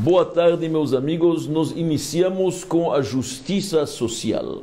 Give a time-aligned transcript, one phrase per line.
[0.00, 1.48] Boa tarde, meus amigos.
[1.48, 4.62] Nós iniciamos com a justiça social.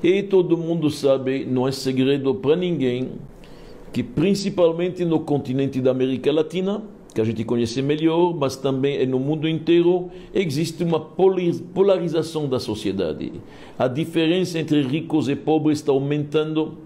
[0.00, 3.14] E todo mundo sabe, não é segredo para ninguém,
[3.92, 6.80] que principalmente no continente da América Latina,
[7.12, 13.32] que a gente conhece melhor, mas também no mundo inteiro, existe uma polarização da sociedade.
[13.76, 16.78] A diferença entre ricos e pobres está aumentando.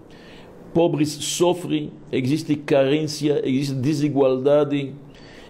[0.73, 4.95] Pobres sofrem, existe carência, existe desigualdade,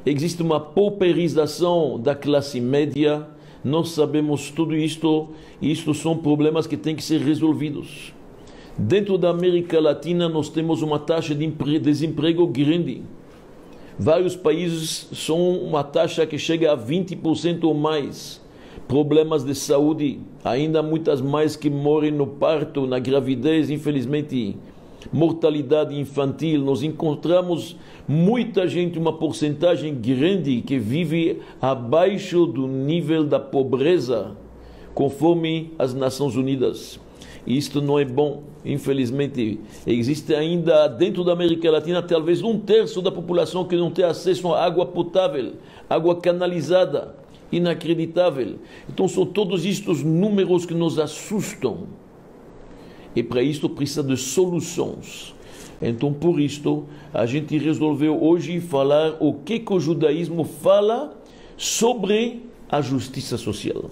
[0.05, 3.27] existe uma pauperização da classe média.
[3.63, 5.29] Nós sabemos tudo isto,
[5.61, 8.13] e isto são problemas que têm que ser resolvidos.
[8.77, 11.47] Dentro da América Latina, nós temos uma taxa de
[11.79, 13.03] desemprego grande.
[13.97, 18.41] Vários países são uma taxa que chega a 20% ou mais.
[18.87, 24.57] Problemas de saúde, ainda muitas mais que morrem no parto, na gravidez, infelizmente.
[25.11, 27.75] Mortalidade infantil, nós encontramos
[28.07, 34.31] muita gente, uma porcentagem grande que vive abaixo do nível da pobreza,
[34.93, 36.99] conforme as Nações Unidas.
[37.45, 39.59] Isto não é bom, infelizmente.
[39.85, 44.53] Existe ainda dentro da América Latina talvez um terço da população que não tem acesso
[44.53, 45.53] à água potável,
[45.89, 47.15] água canalizada.
[47.51, 48.55] Inacreditável.
[48.89, 51.87] Então são todos estes números que nos assustam.
[53.15, 55.33] E para isto precisa de soluções.
[55.81, 61.13] Então por isto a gente resolveu hoje falar o que, que o judaísmo fala
[61.57, 63.89] sobre a justiça social.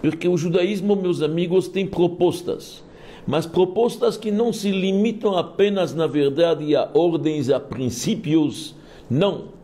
[0.00, 2.82] Porque o judaísmo, meus amigos, tem propostas,
[3.26, 8.74] mas propostas que não se limitam apenas, na verdade, a ordens, a princípios.
[9.10, 9.59] Não.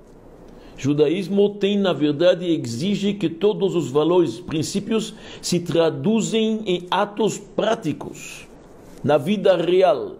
[0.76, 8.46] Judaísmo tem, na verdade, exige que todos os valores, princípios, se traduzem em atos práticos,
[9.02, 10.16] na vida real.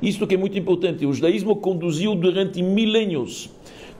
[0.00, 1.06] Isto que é muito importante.
[1.06, 3.50] O judaísmo conduziu durante milênios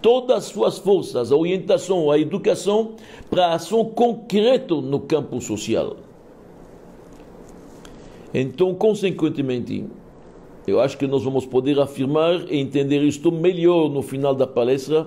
[0.02, 2.96] todas as suas forças, a orientação, a educação
[3.30, 5.96] para a ação concreta no campo social.
[8.34, 9.84] Então, consequentemente,
[10.66, 15.06] eu acho que nós vamos poder afirmar e entender isto melhor no final da palestra,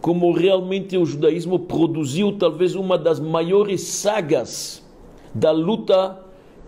[0.00, 4.84] como realmente o judaísmo produziu talvez uma das maiores sagas
[5.34, 6.18] da luta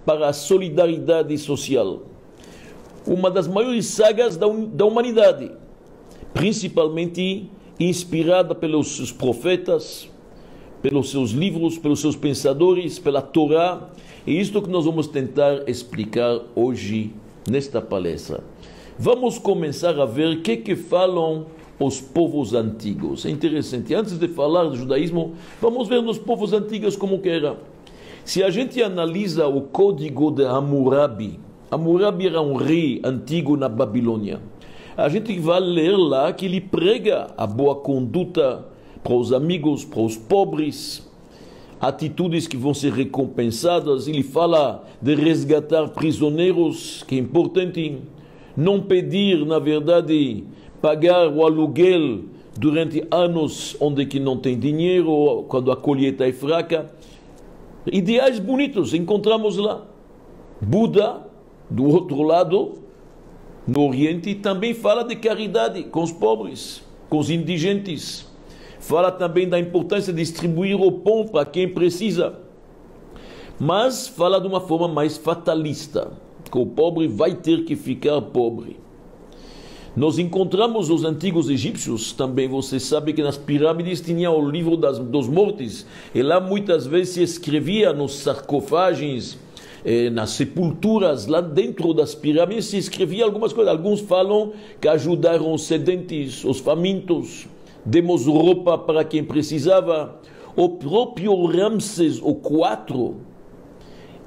[0.05, 2.03] para a solidariedade social.
[3.07, 5.51] Uma das maiores sagas da, da humanidade,
[6.35, 10.11] principalmente inspirada pelos seus profetas,
[10.83, 13.89] pelos seus livros, pelos seus pensadores, pela Torá.
[14.27, 17.13] E isto que nós vamos tentar explicar hoje
[17.49, 18.43] nesta palestra.
[18.99, 21.47] Vamos começar a ver o que, que falam
[21.79, 23.25] os povos antigos.
[23.25, 23.95] É interessante.
[23.95, 27.57] Antes de falar do judaísmo, vamos ver nos povos antigos como que era.
[28.25, 31.41] Se a gente analisa o código de Hammurabi,
[31.71, 34.41] Hammurabi era um rei antigo na Babilônia
[34.99, 38.67] a gente vai ler lá que ele prega a boa conduta
[39.01, 41.09] para os amigos, para os pobres,
[41.81, 44.09] atitudes que vão ser recompensadas.
[44.09, 47.99] Ele fala de resgatar prisioneiros, que é importante,
[48.57, 50.43] não pedir, na verdade,
[50.81, 52.25] pagar o aluguel
[52.57, 56.91] durante anos onde que não tem dinheiro, quando a colheita é fraca.
[57.91, 59.87] Ideais bonitos encontramos lá.
[60.61, 61.27] Buda,
[61.71, 62.79] do outro lado,
[63.67, 68.27] no Oriente também fala de caridade com os pobres, com os indigentes.
[68.81, 72.39] Fala também da importância de distribuir o pão para quem precisa.
[73.61, 76.13] Mas fala de uma forma mais fatalista,
[76.51, 78.77] que o pobre vai ter que ficar pobre.
[79.99, 84.97] Nós encontramos os antigos egípcios, também você sabe que nas pirâmides tinha o livro das,
[84.97, 89.37] dos mortos, e lá muitas vezes se escrevia nos sarcofagens
[89.85, 93.73] eh, nas sepulturas lá dentro das pirâmides se escrevia algumas coisas.
[93.73, 97.49] Alguns falam que ajudaram os sedentes, os famintos,
[97.85, 100.21] demos roupa para quem precisava.
[100.55, 103.17] O próprio Ramses IV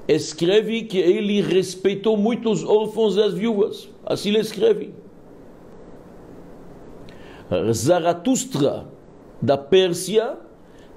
[0.05, 3.87] escreve que ele respeitou muito os órfãos e as viúvas.
[4.05, 5.00] Assim ele escreve.
[7.73, 8.85] Zaratustra,
[9.41, 10.37] da Pérsia,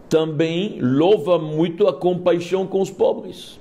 [0.08, 3.58] também louva muito a compaixão com os pobres.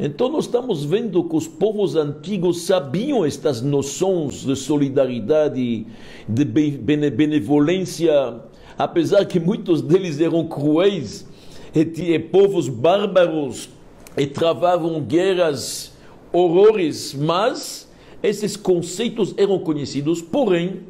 [0.00, 5.86] Então nós estamos vendo que os povos antigos sabiam estas noções de solidariedade,
[6.28, 8.40] de benevolência,
[8.76, 11.26] apesar que muitos deles eram cruéis
[11.74, 13.68] e, povos bárbaros
[14.16, 15.92] e travavam guerras,
[16.32, 17.88] horrores, mas
[18.22, 20.80] esses conceitos eram conhecidos, porém,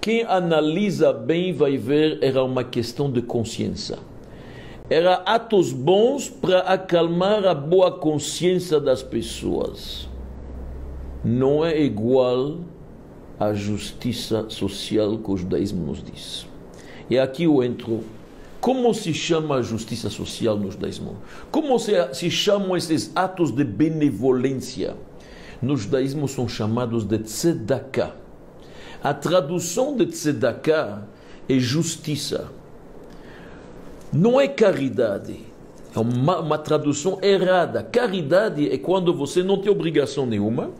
[0.00, 3.98] quem analisa bem vai ver era uma questão de consciência
[4.90, 10.08] era atos bons para acalmar a boa consciência das pessoas.
[11.24, 12.58] Não é igual
[13.38, 16.44] à justiça social que o judaísmo nos diz.
[17.08, 18.00] E aqui eu entro
[18.60, 21.16] Como se chama a justiça social no judaísmo?
[21.50, 24.96] Como se, se chamam esses atos de benevolência?
[25.62, 28.12] No judaísmo são chamados de tzedakah.
[29.02, 31.04] A tradução de tzedakah
[31.48, 32.50] é justiça.
[34.12, 35.40] Não é caridade.
[35.94, 37.82] É uma, uma tradução errada.
[37.82, 40.70] Caridade é quando você não tem obrigação nenhuma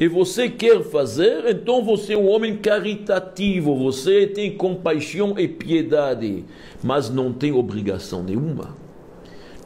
[0.00, 6.44] e você quer fazer, então você é um homem caritativo, você tem compaixão e piedade,
[6.82, 8.76] mas não tem obrigação nenhuma.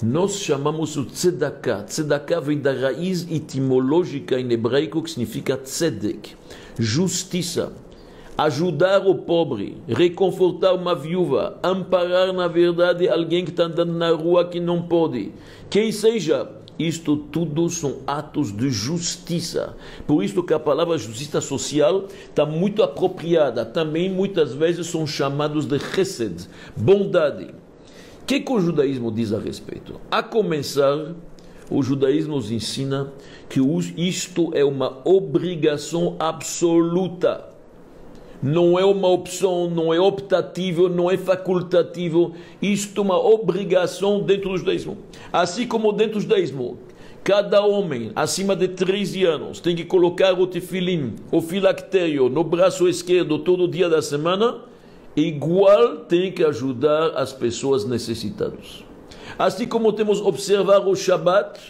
[0.03, 1.85] Nós chamamos o tzedakah.
[1.85, 6.35] Tzedakah vem da raiz etimológica em hebraico que significa tzedek,
[6.79, 7.73] justiça.
[8.43, 14.45] Ajudar o pobre, reconfortar uma viúva, amparar na verdade alguém que está andando na rua
[14.45, 15.31] que não pode.
[15.71, 19.77] Quem seja, isto tudo são atos de justiça.
[20.09, 23.65] Por isso que a palavra justiça social está muito apropriada.
[23.65, 27.45] Também muitas vezes são chamados de chesed, bondade.
[27.45, 30.01] O que, que o judaísmo diz a respeito?
[30.11, 31.15] A começar,
[31.71, 33.13] o judaísmo nos ensina
[33.49, 33.61] que
[33.97, 37.52] isto é uma obrigação absoluta
[38.43, 42.35] não é uma opção, não é optativo, não é facultativo.
[42.61, 44.99] Isto é uma obrigação dentro do judaísmo.
[45.33, 46.79] Assim como dentro do judaísmo,
[47.23, 52.89] cada homem acima de 13 anos tem que colocar o tefilim, o filactério no braço
[52.89, 54.63] esquerdo todo dia da semana,
[55.15, 58.85] igual tem que ajudar as pessoas necessitadas.
[59.39, 61.61] Assim como temos observar o Shabat,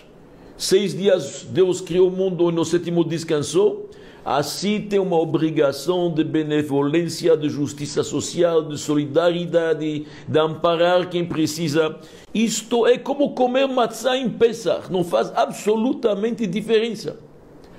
[0.56, 3.90] seis dias Deus criou o mundo e no sétimo descansou,
[4.24, 11.96] Assim tem uma obrigação de benevolência, de justiça social, de solidariedade, de amparar quem precisa.
[12.32, 17.16] Isto é como comer matzah em Pesach, não faz absolutamente diferença.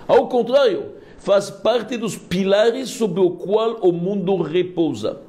[0.06, 0.88] Ao contrário,
[1.18, 5.22] faz parte dos pilares sobre o qual o mundo repousa.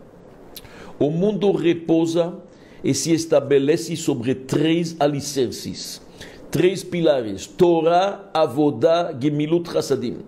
[0.99, 2.35] O mundo repousa
[2.83, 6.03] e se estabelece sobre três alicerces,
[6.51, 10.19] três pilares: Torah, Avodah, Gemilut Hasadim.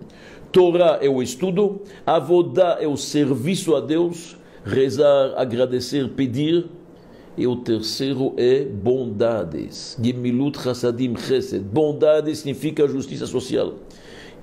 [0.57, 6.65] Torá é o estudo, Avodá é o serviço a Deus, rezar, agradecer, pedir.
[7.37, 9.95] E o terceiro é bondades.
[10.01, 11.63] Gemilut Chassadim Chesed.
[11.63, 13.75] Bondade significa justiça social.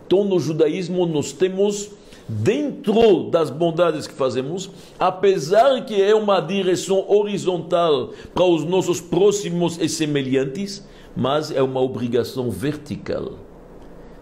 [0.06, 1.90] Então, no judaísmo, nós temos,
[2.28, 4.70] dentro das bondades que fazemos,
[5.00, 11.80] apesar que é uma direção horizontal para os nossos próximos e semelhantes, mas é uma
[11.80, 13.32] obrigação vertical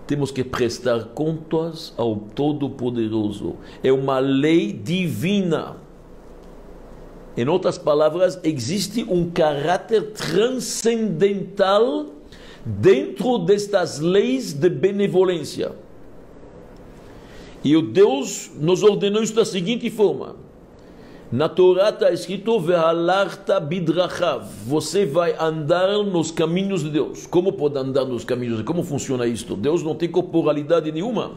[0.06, 3.56] temos que prestar contas ao Todo-Poderoso.
[3.82, 5.76] É uma lei divina.
[7.36, 12.06] Em outras palavras, existe um caráter transcendental
[12.64, 15.72] dentro destas leis de benevolência.
[17.64, 20.36] E o Deus nos ordenou isso da seguinte forma:
[21.32, 24.44] na Torá está escrito Vehalarta bidrachav.
[24.66, 27.26] Você vai andar nos caminhos de Deus.
[27.26, 28.60] Como pode andar nos caminhos?
[28.60, 29.56] Como funciona isto?
[29.56, 31.32] Deus não tem corporalidade nenhuma.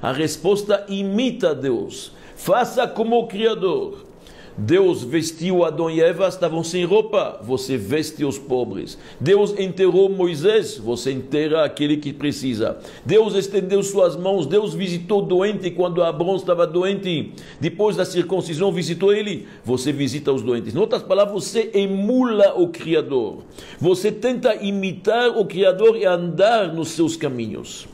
[0.00, 2.12] A resposta imita Deus.
[2.36, 4.11] Faça como o Criador.
[4.56, 8.98] Deus vestiu Adão e Eva, estavam sem roupa, você veste os pobres.
[9.18, 12.78] Deus enterrou Moisés, você enterra aquele que precisa.
[13.04, 17.32] Deus estendeu suas mãos, Deus visitou doente quando Abrão estava doente.
[17.58, 20.74] Depois da circuncisão, visitou ele, você visita os doentes.
[20.74, 23.38] Em outras palavras, você emula o Criador.
[23.80, 27.88] Você tenta imitar o Criador e andar nos seus caminhos.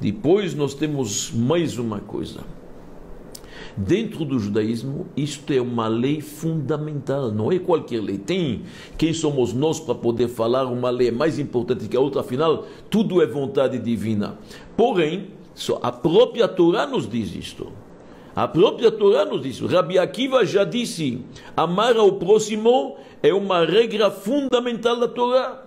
[0.00, 2.40] Depois nós temos mais uma coisa.
[3.76, 8.18] Dentro do judaísmo, isto é uma lei fundamental, não é qualquer lei.
[8.18, 8.62] Tem
[8.96, 13.20] quem somos nós para poder falar uma lei mais importante que a outra, afinal, tudo
[13.20, 14.38] é vontade divina.
[14.76, 15.28] Porém,
[15.82, 17.72] a própria Torá nos diz isto.
[18.34, 19.58] A própria Torá nos diz.
[19.60, 21.20] Rabi Akiva já disse:
[21.56, 25.62] amar ao próximo é uma regra fundamental da Torá.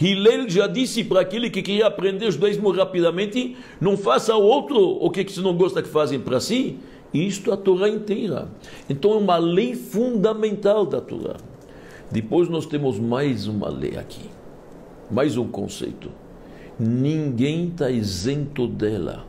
[0.00, 5.10] Hillel já disse para aquele que queria aprender judaísmo rapidamente: não faça ao outro o
[5.10, 6.78] que você não gosta que fazem para si.
[7.12, 8.48] Isto a Torá inteira.
[8.88, 11.36] Então é uma lei fundamental da Torá.
[12.10, 14.30] Depois nós temos mais uma lei aqui,
[15.10, 16.10] mais um conceito.
[16.78, 19.26] Ninguém está isento dela.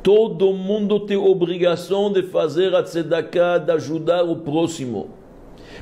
[0.00, 5.10] Todo mundo tem obrigação de fazer a tzedakah, de ajudar o próximo.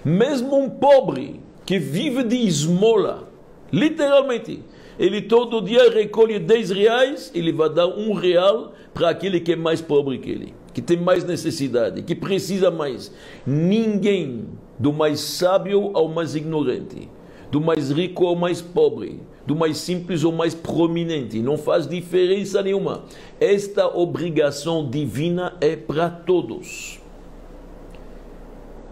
[0.03, 3.29] Mesmo um pobre que vive de esmola,
[3.71, 4.63] literalmente,
[4.99, 9.57] ele todo dia recolhe 10 reais, ele vai dar um real para aquele que é
[9.57, 13.11] mais pobre que ele que tem mais necessidade, que precisa mais.
[13.47, 14.45] Ninguém,
[14.79, 17.09] do mais sábio ao mais ignorante,
[17.51, 22.63] do mais rico ao mais pobre, do mais simples ao mais prominente, não faz diferença
[22.63, 23.05] nenhuma.
[23.41, 27.01] Esta obrigação divina é para todos.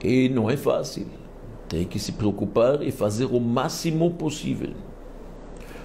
[0.02, 1.06] E não é fácil.
[1.68, 4.70] Tem que se preocupar e fazer o máximo possível.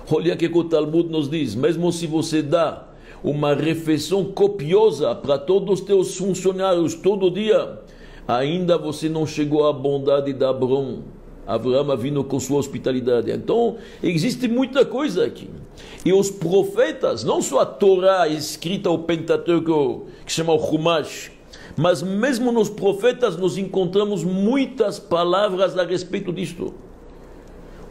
[0.10, 2.89] Olha que o Talmud nos diz: mesmo se você dá
[3.24, 7.80] uma refeição copiosa para todos os teus funcionários todo dia,
[8.28, 11.04] ainda você não chegou à bondade da Abraão.
[11.46, 13.32] Abraão vindo com sua hospitalidade.
[13.32, 15.50] Então, existe muita coisa aqui.
[16.06, 21.32] E os profetas, não só a Torá escrita, o Pentateuco, que chama o Chumash,
[21.76, 26.74] mas mesmo nos profetas nós encontramos muitas palavras a respeito disto.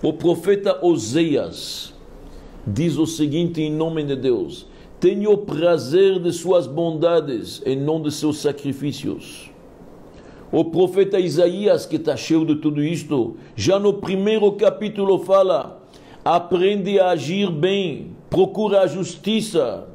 [0.03, 1.93] O profeta Oseias
[2.67, 4.67] diz o seguinte em nome de Deus:
[5.01, 9.49] Tenho prazer de suas bondades e não de seus sacrifícios.
[10.51, 15.81] O profeta Isaías, que está cheio de tudo isto, já no primeiro capítulo fala:
[16.25, 19.87] aprende a agir bem, procura a justiça,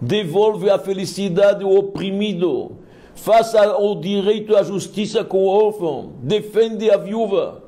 [0.00, 2.72] devolve a felicidade ao oprimido,
[3.14, 7.62] faça o direito à justiça com o órfão, defende a viúva.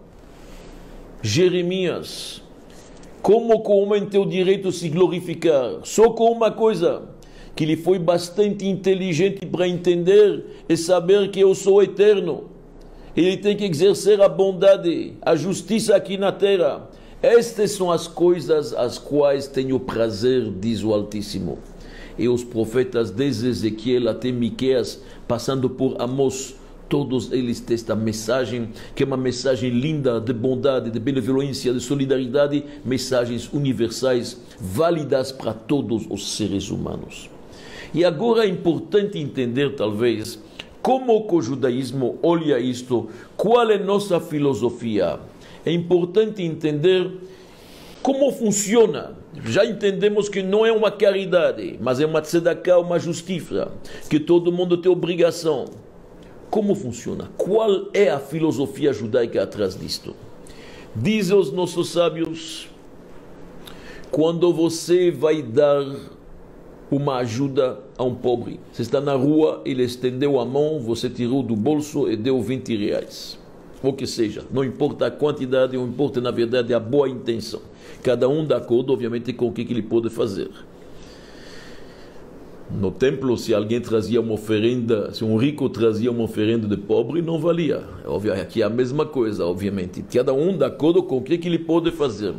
[1.22, 2.42] Jeremias,
[3.24, 5.78] como com o homem tem o direito de se glorificar?
[5.82, 7.04] Só com uma coisa,
[7.56, 12.44] que ele foi bastante inteligente para entender e saber que eu sou eterno.
[13.16, 16.90] Ele tem que exercer a bondade, a justiça aqui na terra.
[17.22, 21.58] Estas são as coisas as quais tenho prazer, diz o Altíssimo.
[22.18, 26.56] E os profetas desde Ezequiel até Miqueias, passando por Amós,
[26.94, 31.80] todos eles têm esta mensagem, que é uma mensagem linda de bondade, de benevolência, de
[31.80, 37.28] solidariedade, mensagens universais, válidas para todos os seres humanos.
[37.92, 40.38] E agora é importante entender, talvez,
[40.80, 45.18] como o judaísmo olha isto, qual é nossa filosofia.
[45.66, 47.10] É importante entender
[48.02, 49.16] como funciona.
[49.44, 53.72] Já entendemos que não é uma caridade, mas é uma tzedakah, uma justiça,
[54.08, 55.64] que todo mundo tem obrigação.
[56.54, 57.32] Como funciona?
[57.36, 60.14] Qual é a filosofia judaica atrás disto?
[60.94, 62.68] Dizem os nossos sábios,
[64.08, 65.84] quando você vai dar
[66.88, 68.60] uma ajuda a um pobre.
[68.72, 72.76] Você está na rua, ele estendeu a mão, você tirou do bolso e deu 20
[72.76, 73.36] reais.
[73.82, 77.62] Ou que seja, não importa a quantidade, não importa na verdade a boa intenção.
[78.00, 80.52] Cada um de acordo, obviamente, com o que ele pode fazer.
[82.70, 87.20] No templo, se alguém trazia uma oferenda, se um rico trazia uma oferenda de pobre,
[87.20, 87.84] não valia.
[88.40, 90.02] Aqui é a mesma coisa, obviamente.
[90.02, 92.34] Cada um de acordo com o que ele pode fazer.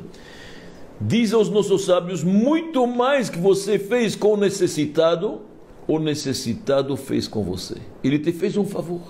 [1.00, 5.41] Diz aos nossos sábios: muito mais que você fez com o necessitado,
[5.88, 7.75] o necessitado fez com você.
[8.03, 9.01] Ele te fez um favor.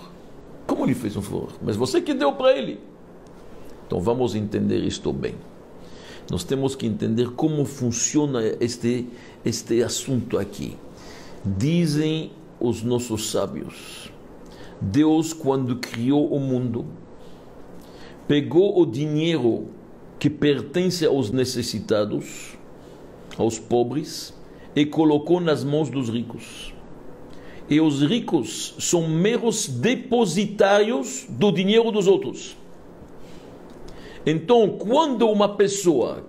[0.67, 1.53] Como ele fez um favor?
[1.61, 2.79] Mas você que deu para ele.
[3.87, 5.35] Então vamos entender isto bem.
[6.29, 9.07] Nós temos que entender como funciona este,
[9.45, 10.75] este assunto aqui.
[11.45, 14.11] Dizem os nossos sábios:
[14.81, 16.87] Deus, quando criou o mundo,
[18.27, 19.67] pegou o dinheiro
[20.17, 22.57] que pertence aos necessitados,
[23.37, 24.33] aos pobres,
[24.75, 26.73] e colocou nas mãos dos ricos.
[27.69, 32.57] E os ricos são meros depositários do dinheiro dos outros.
[34.25, 36.25] Então, quando uma pessoa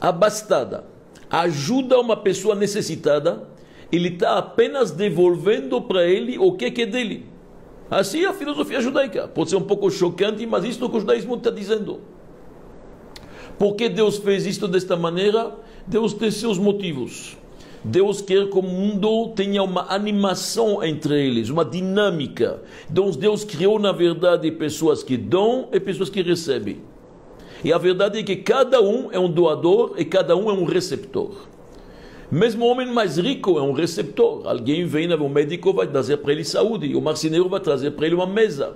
[0.00, 0.84] abastada
[1.28, 3.51] ajuda uma pessoa necessitada,
[3.92, 7.26] ele está apenas devolvendo para ele o que é dele.
[7.90, 9.28] Assim é a filosofia judaica.
[9.28, 12.00] Pode ser um pouco chocante, mas isso é o que o judaísmo está dizendo.
[13.58, 15.54] Por que Deus fez isto desta maneira?
[15.86, 17.36] Deus tem seus motivos.
[17.84, 22.62] Deus quer que o mundo tenha uma animação entre eles, uma dinâmica.
[22.90, 26.80] Então Deus criou, na verdade, pessoas que dão e pessoas que recebem.
[27.62, 30.64] E a verdade é que cada um é um doador e cada um é um
[30.64, 31.52] receptor.
[32.32, 34.48] Mesmo o homem mais rico é um receptor.
[34.48, 38.14] Alguém vem, o médico vai trazer para ele saúde, o marceneiro vai trazer para ele
[38.14, 38.74] uma mesa.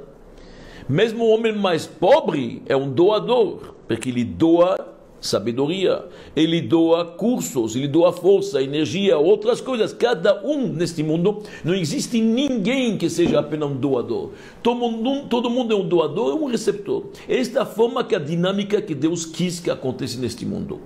[0.87, 4.77] Mesmo o homem mais pobre é um doador, porque ele doa
[5.23, 6.05] sabedoria,
[6.37, 9.91] ele doa cursos, ele doa força, energia, outras coisas.
[9.91, 14.33] Cada um neste mundo, não existe ninguém que seja apenas um doador.
[14.63, 17.07] Todo mundo, todo mundo é um doador, é um receptor.
[17.27, 20.79] Esta é a forma que a dinâmica que Deus quis que acontecesse neste mundo.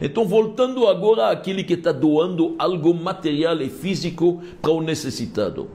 [0.00, 5.68] Então, voltando agora àquele que está doando algo material e físico para o necessitado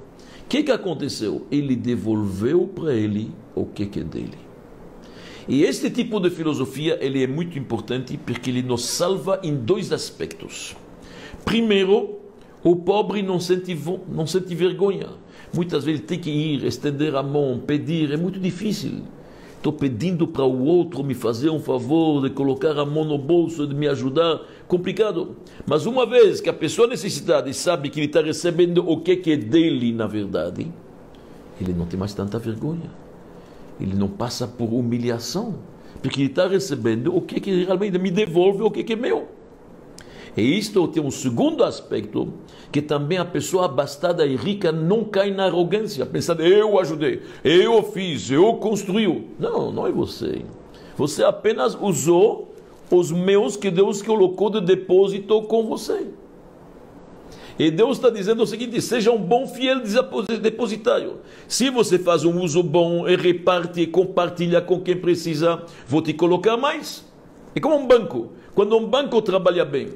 [0.50, 1.46] que, que aconteceu?
[1.52, 4.38] Ele devolveu para ele o que, que é dele.
[5.48, 9.92] E este tipo de filosofia ele é muito importante porque ele nos salva em dois
[9.92, 10.76] aspectos.
[11.46, 12.18] Primeiro,
[12.64, 15.10] o pobre não sente, não sente vergonha.
[15.54, 19.04] Muitas vezes tem que ir, estender a mão, pedir, é muito difícil.
[19.60, 23.68] Estou pedindo para o outro me fazer um favor, de colocar a mão no bolso,
[23.68, 24.39] de me ajudar.
[24.70, 25.36] Complicado.
[25.68, 29.36] Mas uma vez que a pessoa necessitada sabe que ele está recebendo o que é
[29.36, 30.72] dele, na verdade,
[31.60, 32.89] ele não tem mais tanta vergonha.
[33.82, 35.56] ele não passa por humilhação,
[36.01, 39.28] porque ele está recebendo o que, que realmente me devolve o que, que é meu.
[40.38, 42.33] E isto tem um segundo aspecto,
[42.71, 47.81] que também a pessoa abastada e rica não cai na arrogância, pensando, eu ajudei, eu
[47.83, 49.27] fiz, eu construí.
[49.39, 50.43] Não, não é você.
[50.95, 52.53] Você apenas usou
[52.91, 56.07] os meus que Deus colocou de depósito com você.
[57.57, 59.81] E Deus está dizendo o seguinte: seja um bom fiel
[60.41, 61.17] depositário.
[61.48, 66.13] Se você faz um uso bom e reparte e compartilha com quem precisa, vou te
[66.13, 67.05] colocar mais.
[67.53, 68.31] É como um banco.
[68.55, 69.89] Quando um banco trabalha bem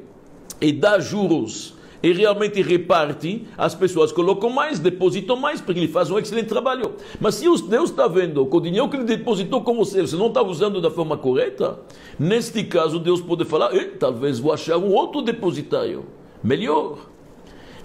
[0.63, 6.11] e dá juros e realmente reparte, as pessoas colocam mais, depositam mais, porque ele faz
[6.11, 6.95] um excelente trabalho.
[7.19, 10.27] Mas se Deus está vendo que o dinheiro que ele depositou com você, você não
[10.27, 11.79] está usando da forma correta,
[12.19, 16.05] neste caso Deus pode falar, talvez vou achar um outro depositário,
[16.43, 16.97] melhor.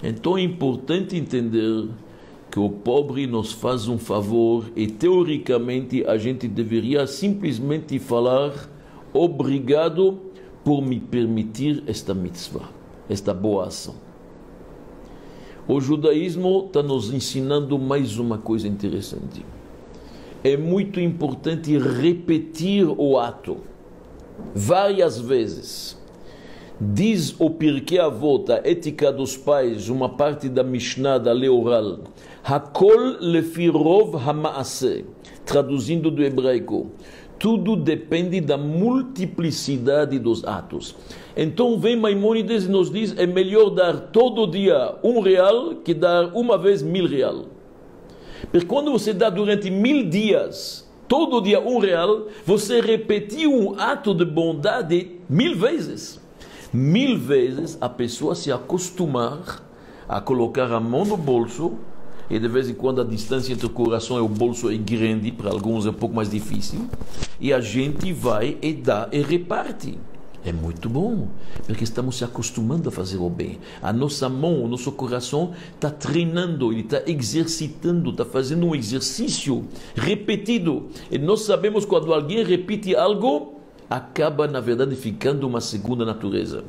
[0.02, 1.88] Então é importante entender
[2.50, 8.52] que o pobre nos faz um favor e teoricamente a gente deveria simplesmente falar
[9.12, 10.27] obrigado
[10.68, 12.68] por me permitir esta mitzvah,
[13.08, 13.94] esta boa ação.
[15.66, 19.46] O judaísmo está nos ensinando mais uma coisa interessante.
[20.44, 23.56] É muito importante repetir o ato
[24.54, 25.98] várias vezes
[26.80, 31.98] Diz o Pirkei Avot, a ética dos pais, uma parte da Mishnah, da lei oral.
[32.44, 35.04] Hakol lefirov hamaase.
[35.44, 36.92] Traduzindo do hebraico.
[37.38, 40.94] Tudo depende da multiplicidade dos atos.
[41.36, 46.34] Então vem Maimônides e nos diz, é melhor dar todo dia um real que dar
[46.34, 47.46] uma vez mil real.
[48.50, 54.14] Porque quando você dá durante mil dias, todo dia um real, você repetiu um ato
[54.14, 56.20] de bondade mil vezes
[56.72, 59.62] mil vezes a pessoa se acostumar
[60.08, 61.78] a colocar a mão no bolso
[62.30, 65.32] e de vez em quando a distância entre o coração e o bolso é grande,
[65.32, 66.86] para alguns é um pouco mais difícil,
[67.40, 69.98] e a gente vai e dá e reparte.
[70.44, 71.28] É muito bom,
[71.66, 73.58] porque estamos se acostumando a fazer o bem.
[73.82, 79.64] A nossa mão, o nosso coração está treinando, ele está exercitando, está fazendo um exercício
[79.96, 80.86] repetido.
[81.10, 86.64] E nós sabemos quando alguém repete algo, acaba, na verdade, ficando uma segunda natureza.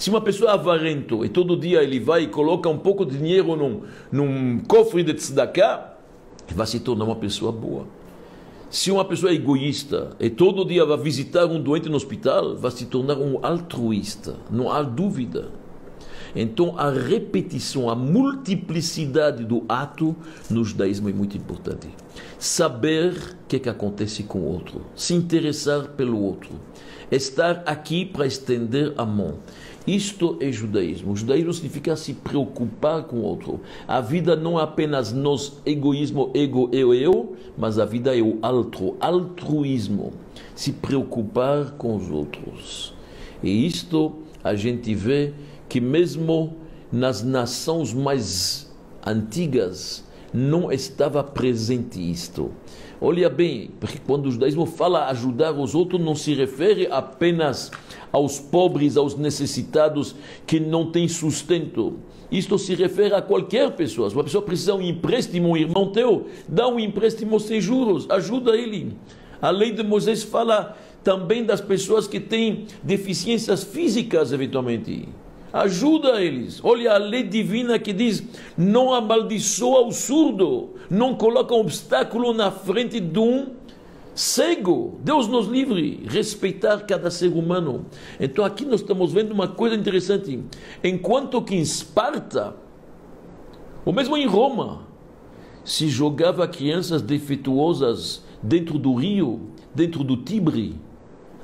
[0.00, 3.18] Se uma pessoa é avarento e todo dia ele vai e coloca um pouco de
[3.18, 5.92] dinheiro num, num cofre de tzedakah,
[6.54, 7.86] vai se tornar uma pessoa boa.
[8.70, 12.70] Se uma pessoa é egoísta e todo dia vai visitar um doente no hospital, vai
[12.70, 14.36] se tornar um altruísta.
[14.50, 15.50] Não há dúvida.
[16.34, 20.16] Então, a repetição, a multiplicidade do ato
[20.48, 21.88] no judaísmo é muito importante.
[22.38, 26.52] Saber o que, é que acontece com o outro, se interessar pelo outro,
[27.10, 29.38] estar aqui para estender a mão.
[29.90, 31.12] Isto é judaísmo.
[31.12, 33.60] O judaísmo significa se preocupar com o outro.
[33.88, 38.38] A vida não é apenas nós, egoísmo, ego, eu, eu, mas a vida é o
[38.40, 40.12] altro, altruísmo.
[40.54, 42.94] Se preocupar com os outros.
[43.42, 44.12] E isto
[44.44, 45.32] a gente vê
[45.68, 46.54] que mesmo
[46.92, 48.70] nas nações mais
[49.04, 52.50] antigas não estava presente isto.
[53.00, 57.70] Olha bem, porque quando o judaísmo fala ajudar os outros, não se refere apenas
[58.12, 60.14] aos pobres, aos necessitados
[60.46, 61.94] que não têm sustento.
[62.30, 64.08] Isto se refere a qualquer pessoa.
[64.08, 68.06] Se uma pessoa precisa de um empréstimo, um irmão teu, dá um empréstimo sem juros,
[68.10, 68.96] ajuda ele.
[69.40, 75.08] A lei de Moisés fala também das pessoas que têm deficiências físicas, eventualmente.
[75.52, 76.60] Ajuda eles.
[76.62, 78.22] Olha a lei divina que diz:
[78.56, 83.48] não amaldiçoa o surdo, não coloca um obstáculo na frente de um
[84.14, 85.00] cego.
[85.02, 87.86] Deus nos livre, respeitar cada ser humano.
[88.18, 90.40] Então aqui nós estamos vendo uma coisa interessante.
[90.84, 92.54] Enquanto que em Esparta,
[93.84, 94.82] ou mesmo em Roma,
[95.64, 100.76] se jogava crianças defeituosas dentro do rio, dentro do Tibre,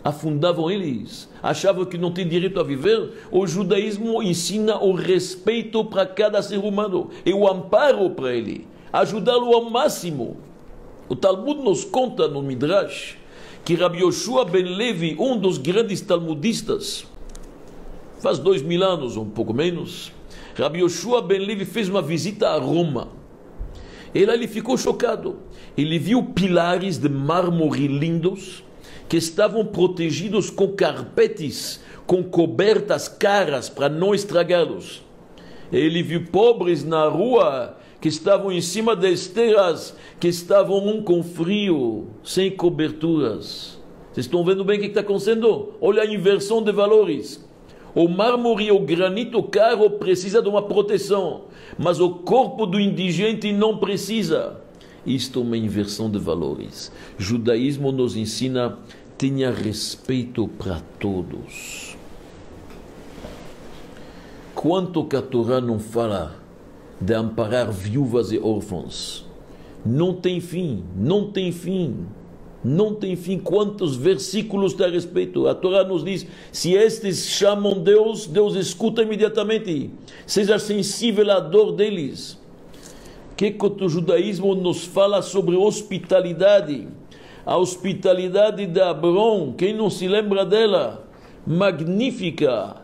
[0.06, 3.26] afundavam eles, achavam que não tem direito a viver.
[3.28, 9.52] O judaísmo ensina o respeito para cada ser humano e o amparo para ele, ajudá-lo
[9.52, 10.36] ao máximo.
[11.08, 13.16] O Talmud nos conta no Midrash
[13.64, 17.04] que Rabbi Yoshua ben Levi, um dos grandes talmudistas,
[18.20, 20.12] faz dois mil anos, um pouco menos,
[20.54, 23.08] Rabbi Yoshua ben Levi fez uma visita a Roma.
[24.14, 25.40] E lá ele ficou chocado.
[25.76, 28.62] Ele viu pilares de mármore lindos,
[29.08, 35.04] que estavam protegidos com carpetes, com cobertas caras para não estragá-los.
[35.72, 41.22] Ele viu pobres na rua que estavam em cima de esteiras, que estavam um com
[41.22, 43.80] frio, sem coberturas.
[44.12, 45.74] Vocês estão vendo bem o que está acontecendo?
[45.80, 47.44] Olha a inversão de valores.
[47.94, 51.44] O mármore, o granito caro precisa de uma proteção,
[51.78, 54.60] mas o corpo do indigente não precisa.
[55.06, 56.90] Isto é uma inversão de valores.
[57.16, 58.76] Judaísmo nos ensina
[59.16, 61.96] tenha respeito para todos.
[64.54, 66.36] Quanto que a Torá não fala
[67.00, 69.24] de amparar viúvas e órfãos?
[69.84, 72.06] Não tem fim, não tem fim.
[72.64, 75.46] Não tem fim quantos versículos tem a respeito.
[75.46, 79.90] A Torá nos diz: se estes chamam Deus, Deus escuta imediatamente.
[80.26, 82.36] Seja sensível à dor deles.
[83.36, 86.88] Que, o judaísmo nos fala sobre hospitalidade?
[87.44, 91.06] A hospitalidade de Abraão, quem não se lembra dela?
[91.46, 92.76] Magnífica.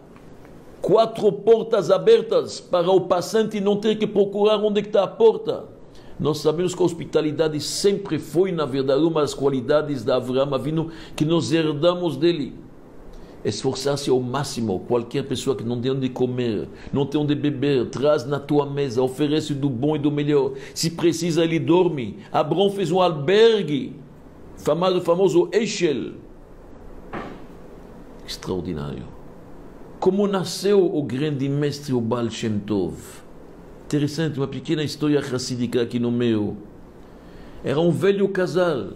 [0.83, 5.65] Quatro portas abertas para o passante não ter que procurar onde está a porta.
[6.21, 10.91] Nós sabemos que a hospitalidade sempre foi, na verdade, uma das qualidades da Avraham Avinu
[11.17, 12.55] que nós herdamos dele.
[13.44, 14.81] Esforçar-se ao máximo.
[14.81, 19.02] Qualquer pessoa que não tem onde comer, não tem onde beber, traz na tua mesa,
[19.02, 20.52] oferece do bom e do melhor.
[20.74, 22.18] Se precisa, ele dorme.
[22.31, 23.96] Abraão fez um albergue,
[24.57, 26.12] famoso, famoso Eshel.
[28.26, 29.05] Extraordinário.
[29.98, 32.94] Como nasceu o grande mestre, o Baal Shem Tov?
[33.85, 36.57] Interessante, uma pequena história racídica aqui no meio.
[37.62, 38.94] Era um velho casal.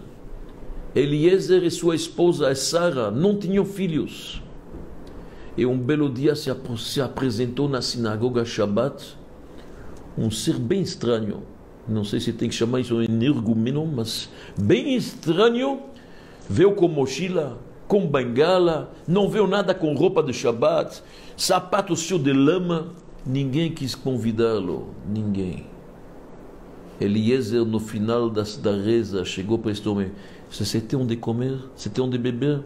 [0.95, 4.41] Eliezer e sua esposa, Sara, não tinham filhos.
[5.57, 9.17] E um belo dia se, ap se apresentou na sinagoga Shabbat
[10.17, 11.43] um ser bem estranho.
[11.87, 15.81] Não sei se tem que chamar isso de energumeno, mas bem estranho.
[16.49, 21.01] Veio com mochila, com bengala, não veio nada com roupa de Shabbat,
[21.35, 22.93] sapato cheio de lama.
[23.25, 25.65] Ninguém quis convidá-lo, ninguém.
[26.99, 30.11] Eliezer, no final da reza, chegou para este homem:
[30.49, 31.59] Você tem onde comer?
[31.75, 32.61] Você tem onde beber?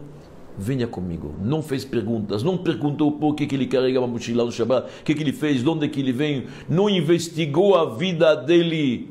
[0.56, 1.34] Venha comigo.
[1.42, 5.04] Não fez perguntas, não perguntou por que, que ele carregava a mochila no Shabbat, o
[5.04, 9.08] que, que ele fez, de onde que ele vem, não investigou a vida dele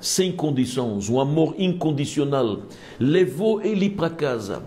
[0.00, 2.62] sem condições, um amor incondicional.
[2.98, 4.62] Levou ele para casa,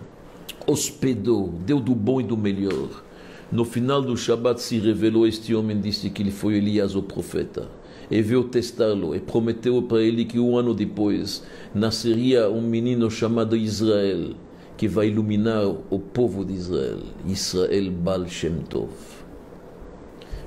[0.65, 3.03] hospedou, deu do bom e do melhor.
[3.51, 7.67] No final do Shabat se revelou este homem, disse que ele foi Elias o profeta.
[8.09, 11.43] E veio testá-lo e prometeu para ele que um ano depois
[11.73, 14.33] nasceria um menino chamado Israel,
[14.75, 16.99] que vai iluminar o povo de Israel.
[17.27, 18.89] Israel Baal Shem Tov.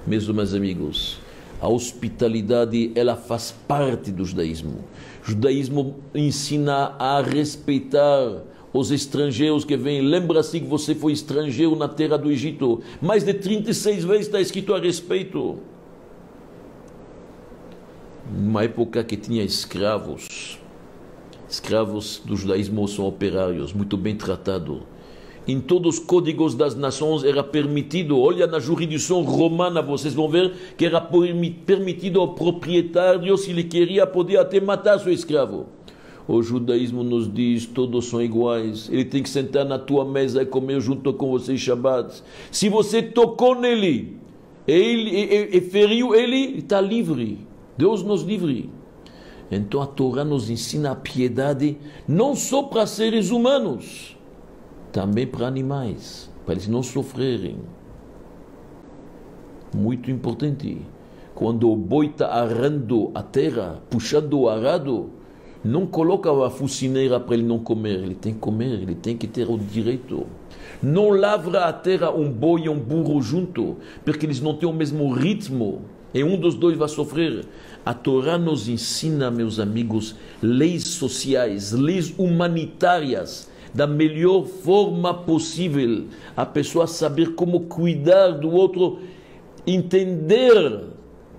[0.04, 1.20] Meus amigos,
[1.60, 4.84] a hospitalidade ela faz parte do judaísmo.
[5.22, 10.00] O judaísmo ensina a respeitar os estrangeiros que vêm.
[10.00, 12.80] Lembra-se que você foi estrangeiro na terra do Egito.
[13.00, 15.58] Mais de 36 vezes está escrito a respeito.
[18.34, 20.58] Numa época que tinha escravos.
[21.48, 24.80] Escravos do judaísmo são operários, muito bem tratados.
[25.46, 30.52] Em todos os códigos das nações era permitido, olha na jurisdição romana, vocês vão ver
[30.78, 35.66] que era permitido ao proprietário, se ele queria, poder até matar seu escravo.
[36.26, 38.88] O judaísmo nos diz todos são iguais.
[38.90, 42.22] Ele tem que sentar na tua mesa e comer junto com você Shabbat.
[42.50, 44.16] Se você tocou nele
[44.66, 47.51] ele, e, e, e feriu ele, está livre.
[47.76, 48.70] Deus nos livre.
[49.50, 51.76] Então a Torá nos ensina a piedade
[52.08, 54.16] não só para seres humanos,
[54.90, 57.58] também para animais, para eles não sofrerem.
[59.74, 60.82] Muito importante.
[61.34, 65.10] Quando o boi está arando a terra, puxando o arado,
[65.64, 69.26] não coloca a fucineira para ele não comer, ele tem que comer, ele tem que
[69.26, 70.26] ter o direito.
[70.82, 74.72] Não lavra a terra um boi e um burro junto, porque eles não têm o
[74.72, 75.82] mesmo ritmo.
[76.14, 77.46] E um dos dois vai sofrer.
[77.84, 86.06] A Torá nos ensina, meus amigos, leis sociais, leis humanitárias, da melhor forma possível.
[86.36, 89.00] A pessoa saber como cuidar do outro,
[89.66, 90.84] entender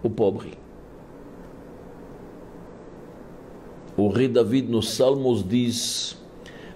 [0.02, 0.54] o pobre.
[3.96, 6.18] O rei David nos Salmos diz: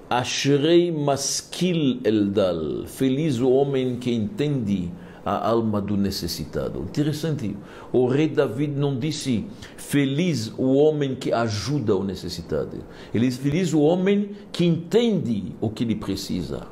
[0.07, 4.91] Ashrei maskil eldal, feliz o homem que entende
[5.27, 6.79] a alma do necessitado.
[6.79, 7.55] Interessante,
[7.91, 12.77] o rei David não disse feliz o homem que ajuda o necessitado.
[13.13, 16.67] Ele diz feliz o homem que entende o que ele precisa.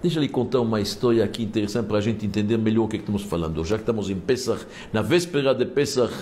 [0.00, 2.98] Deixa lhe contar uma história aqui interessante para a gente entender melhor o que, é
[2.98, 3.62] que estamos falando.
[3.64, 6.12] Já que estamos em Pesach, na véspera de Pesach,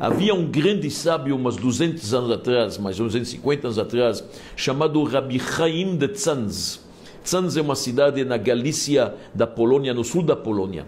[0.00, 4.24] Havia um grande sábio, umas 200 anos atrás, mais ou menos 250 anos atrás,
[4.56, 6.80] chamado Rabbi Chaim de Tzanz.
[7.22, 10.86] Tzanz é uma cidade na Galícia da Polônia, no sul da Polônia.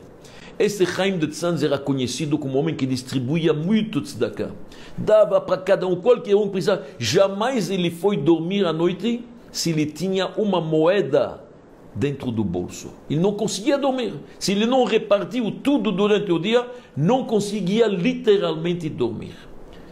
[0.58, 4.50] Este Chaim de Tzanz era conhecido como um homem que distribuía muito tzedakah.
[4.96, 6.84] Dava para cada um, qualquer um precisava.
[6.98, 11.40] Jamais ele foi dormir à noite se ele tinha uma moeda
[11.94, 12.90] dentro do bolso.
[13.08, 14.14] Ele não conseguia dormir.
[14.38, 16.66] Se ele não repartiu tudo durante o dia,
[16.96, 19.34] não conseguia literalmente dormir.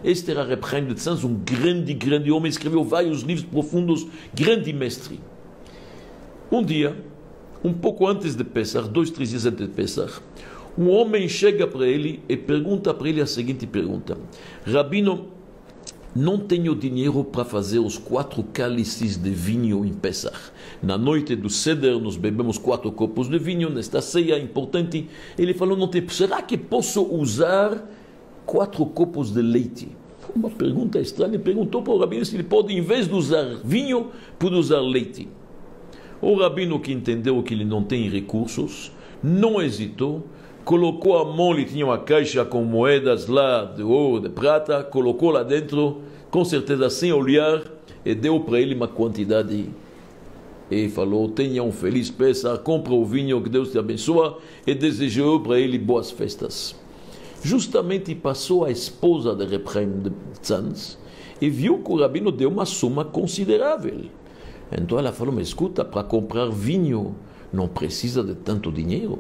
[0.03, 4.73] Este era Reb Chaim de Tzanz, um grande, grande homem, escreveu vários livros profundos, grande
[4.73, 5.21] mestre.
[6.53, 6.95] Um dia,
[7.65, 10.21] um pouco antes de Pesach, dois, três dias antes de Pesach,
[10.77, 14.19] um homem chega para ele e pergunta para ele a seguinte pergunta:
[14.67, 15.29] Rabino,
[16.15, 20.37] não tenho dinheiro para fazer os quatro cálices de vinho em Pesach.
[20.83, 25.09] Na noite do Seder, nós bebemos quatro copos de vinho, nesta ceia importante.
[25.39, 27.83] Ele falou: não tem, será que posso usar
[28.45, 29.89] quatro copos de leite?
[30.37, 31.33] Uma pergunta estranha.
[31.33, 34.81] Ele perguntou para o rabino se ele pode, em vez de usar vinho, pode usar
[34.81, 35.27] leite.
[36.23, 38.91] O rabino que entendeu que ele não tem recursos,
[39.23, 40.25] não hesitou
[40.65, 45.31] colocou a mão, ele tinha uma caixa com moedas lá de ouro, de prata, colocou
[45.31, 47.63] lá dentro, com certeza sem olhar,
[48.05, 49.69] e deu para ele uma quantidade.
[50.71, 55.41] E falou: Tenha um feliz peça, compra o vinho, que Deus te abençoe, e desejou
[55.41, 56.75] para ele boas festas.
[57.43, 60.97] Justamente passou a esposa de Reprem de Tzanz
[61.41, 64.03] e viu que o rabino deu uma suma considerável.
[64.81, 67.15] Então ela falou: Me escuta, para comprar vinho
[67.53, 69.19] não precisa de tanto dinheiro.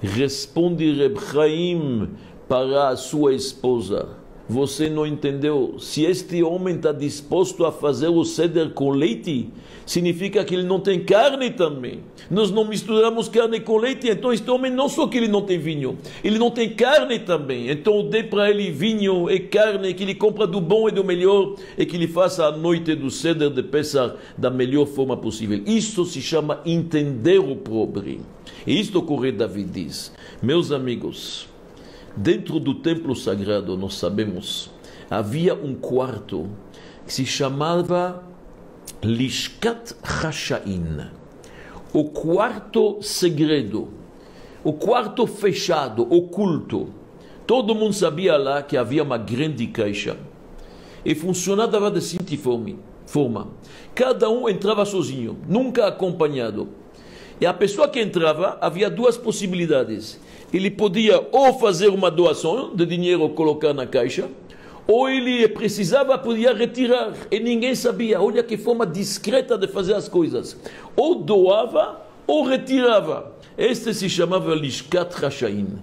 [0.00, 2.08] Responde Reb Chaim
[2.48, 4.08] para a sua esposa:
[4.50, 5.76] Você não entendeu?
[5.78, 9.48] Se este homem está disposto a fazer o ceder com leite,
[9.86, 12.00] significa que ele não tem carne também.
[12.28, 15.56] Nós não misturamos carne com leite, então este homem não só que ele não tem
[15.56, 17.70] vinho, ele não tem carne também.
[17.70, 21.54] Então dê para ele vinho e carne que ele compra do bom e do melhor
[21.78, 25.62] e que ele faça a noite do ceder de Pesach da melhor forma possível.
[25.64, 28.20] Isso se chama entender o pobre.
[28.66, 31.48] E isto o rei Davi diz: Meus amigos,
[32.16, 34.70] dentro do templo sagrado, nós sabemos,
[35.10, 36.48] havia um quarto
[37.06, 38.22] que se chamava
[39.02, 41.20] Lishkat Hashain
[41.92, 43.88] o quarto segredo,
[44.62, 46.88] o quarto fechado, oculto.
[47.46, 50.16] Todo mundo sabia lá que havia uma grande caixa
[51.04, 52.40] e funcionava da seguinte
[53.06, 53.48] forma:
[53.94, 56.68] cada um entrava sozinho, nunca acompanhado.
[57.40, 60.20] E a pessoa que entrava, havia duas possibilidades.
[60.52, 64.28] Ele podia ou fazer uma doação de dinheiro colocar na caixa,
[64.86, 67.12] ou ele precisava, podia retirar.
[67.30, 68.20] E ninguém sabia.
[68.20, 70.56] Olha que forma discreta de fazer as coisas.
[70.96, 73.36] Ou doava, ou retirava.
[73.56, 75.78] Este se chamava Lishkat Rashaim.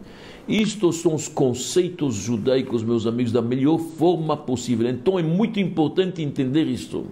[0.48, 4.90] Estes são os conceitos judaicos, meus amigos, da melhor forma possível.
[4.90, 7.06] Então é muito importante entender isto.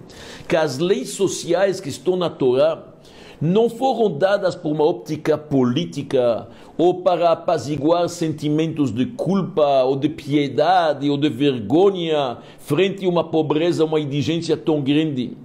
[0.48, 2.95] Que as leis sociais que estão na Torá,
[3.42, 10.10] não foram dadas por uma óptica política ou para apaziguar sentimentos de culpa ou de
[10.10, 15.38] piedade ou de vergonha frente a uma pobreza, uma indigência tão grande.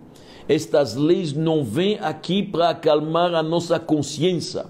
[0.48, 4.66] Estas leis não vêm aqui para acalmar a nossa consciência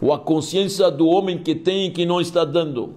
[0.00, 2.94] ou a consciência do homem que tem e que não está dando.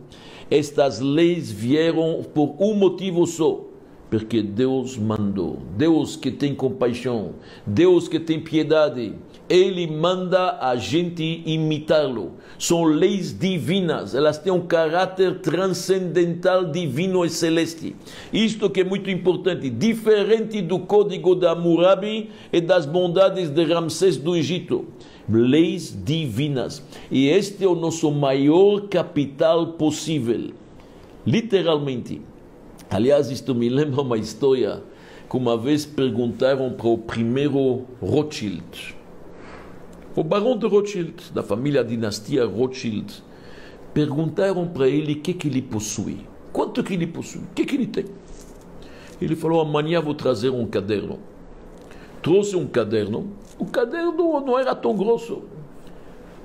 [0.50, 3.73] Estas leis vieram por um motivo só
[4.14, 5.58] porque Deus mandou.
[5.76, 7.32] Deus que tem compaixão,
[7.66, 9.16] Deus que tem piedade,
[9.50, 12.34] Ele manda a gente imitá-lo.
[12.60, 17.96] São leis divinas, elas têm um caráter transcendental, divino e celeste.
[18.32, 24.16] Isto que é muito importante, diferente do código da Hammurabi e das bondades de Ramsés
[24.16, 24.86] do Egito.
[25.28, 26.84] Leis divinas.
[27.10, 30.52] E este é o nosso maior capital possível.
[31.26, 32.22] Literalmente
[32.94, 34.84] Aliás, isto me lembra uma história
[35.28, 38.96] que uma vez perguntaram para o primeiro Rothschild,
[40.16, 43.12] o barão de Rothschild, da família dinastia Rothschild,
[43.96, 46.20] perguntaram para ele o que, que ele possui,
[46.52, 48.06] quanto que ele possui, o que, que ele tem.
[49.20, 51.18] Ele falou: amanhã vou trazer um caderno.
[52.22, 53.28] Trouxe um caderno,
[53.58, 55.42] o caderno não era tão grosso,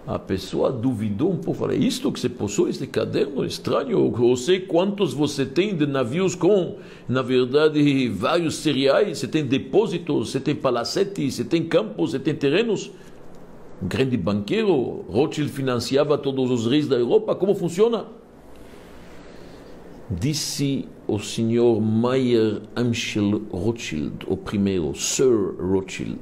[0.08, 4.60] a pessoa duvidou um pouco, falou, isto que você possui, este caderno estranho, eu sei
[4.60, 10.54] quantos você tem de navios com, na verdade, vários cereais, você tem depósitos, você tem
[10.54, 12.90] palacetes, você tem campos, você tem terrenos.
[13.82, 18.06] Um grande banqueiro, Rothschild financiava todos os reis da Europa, como funciona?
[20.10, 26.18] Disse o senhor Mayer Amschel Rothschild, o primeiro, Sir Rothschild,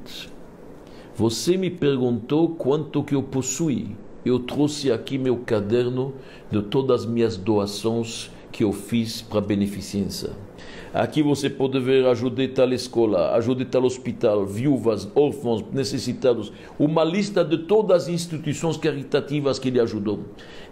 [1.17, 3.95] você me perguntou quanto que eu possuí.
[4.23, 6.13] Eu trouxe aqui meu caderno
[6.51, 10.29] de todas as minhas doações que eu fiz para beneficência.
[10.93, 17.43] Aqui você pode ver ajudei tal escola, ajudei tal hospital, viúvas, órfãos, necessitados, uma lista
[17.43, 20.19] de todas as instituições caritativas que ele ajudou.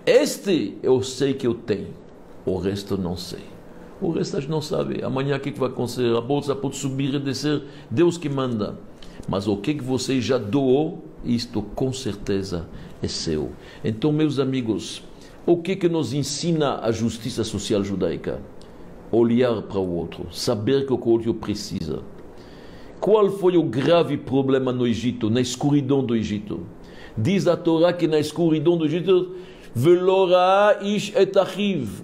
[0.05, 1.87] Este eu sei que eu tenho,
[2.45, 3.41] o resto não sei.
[3.99, 5.03] O resto a gente não sabe.
[5.03, 6.15] Amanhã o que vai acontecer?
[6.15, 8.77] A bolsa pode subir e descer, Deus que manda.
[9.27, 12.67] Mas o que, que você já doou, isto com certeza
[13.01, 13.51] é seu.
[13.83, 15.01] Então, meus amigos,
[15.45, 18.41] o que, que nos ensina a justiça social judaica?
[19.11, 22.01] olhar para o outro, saber que o outro precisa.
[22.99, 26.61] Qual foi o grave problema no Egito, na escuridão do Egito?
[27.17, 29.35] Diz a Torá que na escuridão do Egito.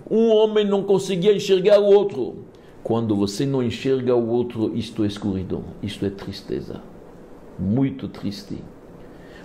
[0.09, 2.45] Um homem não conseguia enxergar o outro.
[2.83, 6.81] Quando você não enxerga o outro, isto é escuridão, isto é tristeza.
[7.57, 8.57] Muito triste.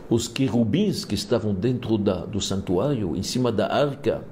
[0.09, 4.25] Os querubins que estavam dentro da, do santuário, em cima da arca,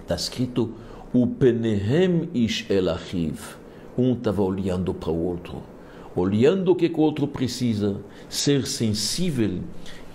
[0.00, 0.72] está escrito:
[1.12, 3.56] O penehem ish elachiv.
[3.96, 5.62] Um estava olhando para o outro,
[6.16, 9.60] olhando o que o outro precisa, ser sensível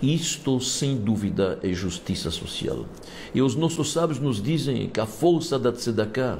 [0.00, 2.86] isto, sem dúvida, é justiça social.
[3.34, 6.38] E os nossos sábios nos dizem que a força da tzedakah,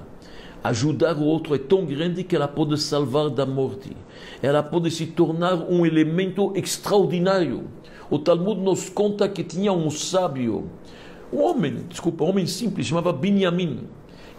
[0.62, 3.97] ajudar o outro, é tão grande que ela pode salvar da morte.
[4.42, 7.64] Ela pode se tornar um elemento extraordinário.
[8.11, 10.71] O Talmud nos conta que tinha um sábio,
[11.33, 13.81] um homem, desculpa, um homem simples, chamava Binyamin.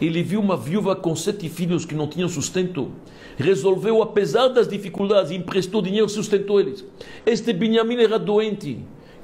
[0.01, 2.89] Ele viu uma viúva com sete filhos que não tinham sustento.
[3.37, 6.85] Resolveu, apesar das dificuldades, emprestou dinheiro e sustentou eles.
[7.25, 8.79] Este Binyamin era doente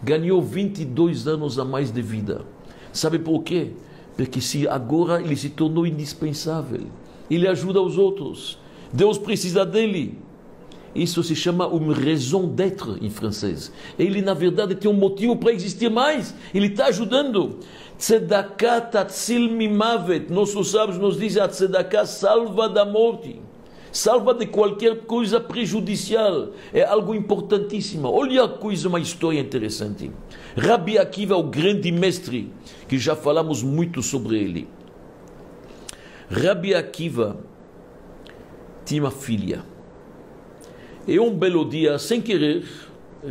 [0.06, 2.46] ganhou 22 anos a mais de vida.
[2.92, 3.72] Sabe por quê?
[4.16, 6.88] Porque se agora ele se tornou indispensável.
[7.30, 8.58] Ele ajuda os outros.
[8.92, 10.18] Deus precisa dele.
[10.94, 13.72] Isso se chama uma raison d'être em francês.
[14.00, 16.34] Ele, na verdade, tem um motivo para existir mais.
[16.54, 17.60] Ele está ajudando.
[17.98, 20.32] Tzedakah tatzil mimavet.
[20.32, 23.42] Nossos sábios nos dizem a tzedakah salva da morte
[23.96, 26.50] salva de qualquer coisa prejudicial.
[26.74, 28.10] É algo importantíssimo.
[28.12, 30.12] Olha a coisa, uma história interessante.
[30.58, 32.52] Rabi Akiva, o grande mestre,
[32.90, 34.68] que já falamos muito sobre ele.
[36.30, 37.38] Rabi Akiva
[38.84, 39.64] tinha uma filha.
[41.08, 42.66] E um belo dia, sem querer,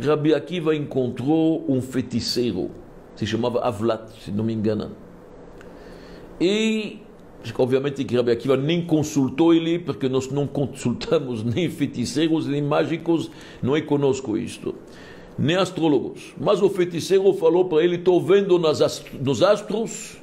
[0.03, 2.71] Rabi Akiva encontrou um feiticeiro.
[3.15, 4.95] Se chamava Avlat, se não me engano.
[6.41, 7.04] E
[7.57, 13.29] Obviamente que Rabbi Akiva nem consultou ele, porque nós não consultamos nem feiticeiros, nem mágicos,
[13.61, 14.75] não é conosco isto,
[15.37, 16.33] nem astrólogos.
[16.39, 20.17] Mas o feiticeiro falou para ele: Estou vendo nas nos astros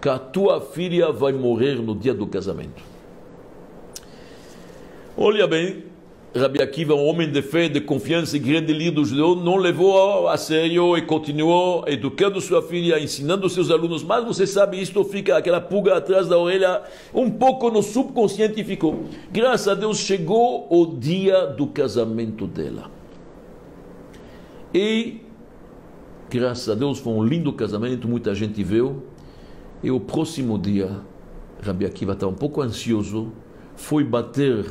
[0.00, 2.82] que a tua filha vai morrer no dia do casamento.
[5.16, 5.84] Olha bem,
[6.34, 10.36] Rabi Akiva, um homem de fé, de confiança e grande líder judeu, não levou a
[10.38, 14.02] sério e continuou educando sua filha, ensinando seus alunos.
[14.02, 19.04] Mas você sabe, isto fica aquela pulga atrás da orelha, um pouco no subconsciente ficou.
[19.30, 22.90] Graças a Deus chegou o dia do casamento dela.
[24.72, 25.20] E,
[26.30, 29.02] graças a Deus, foi um lindo casamento, muita gente viu.
[29.82, 30.98] E o próximo dia,
[31.60, 33.32] Rabi Akiva estava um pouco ansioso,
[33.76, 34.64] foi bater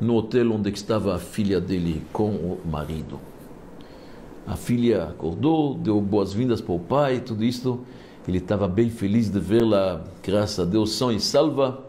[0.00, 3.20] no hotel onde estava a filha dele com o marido.
[4.46, 7.80] A filha acordou, deu boas-vindas para o pai, tudo isto.
[8.26, 11.84] Ele estava bem feliz de vê-la, graças a Deus, são e salva.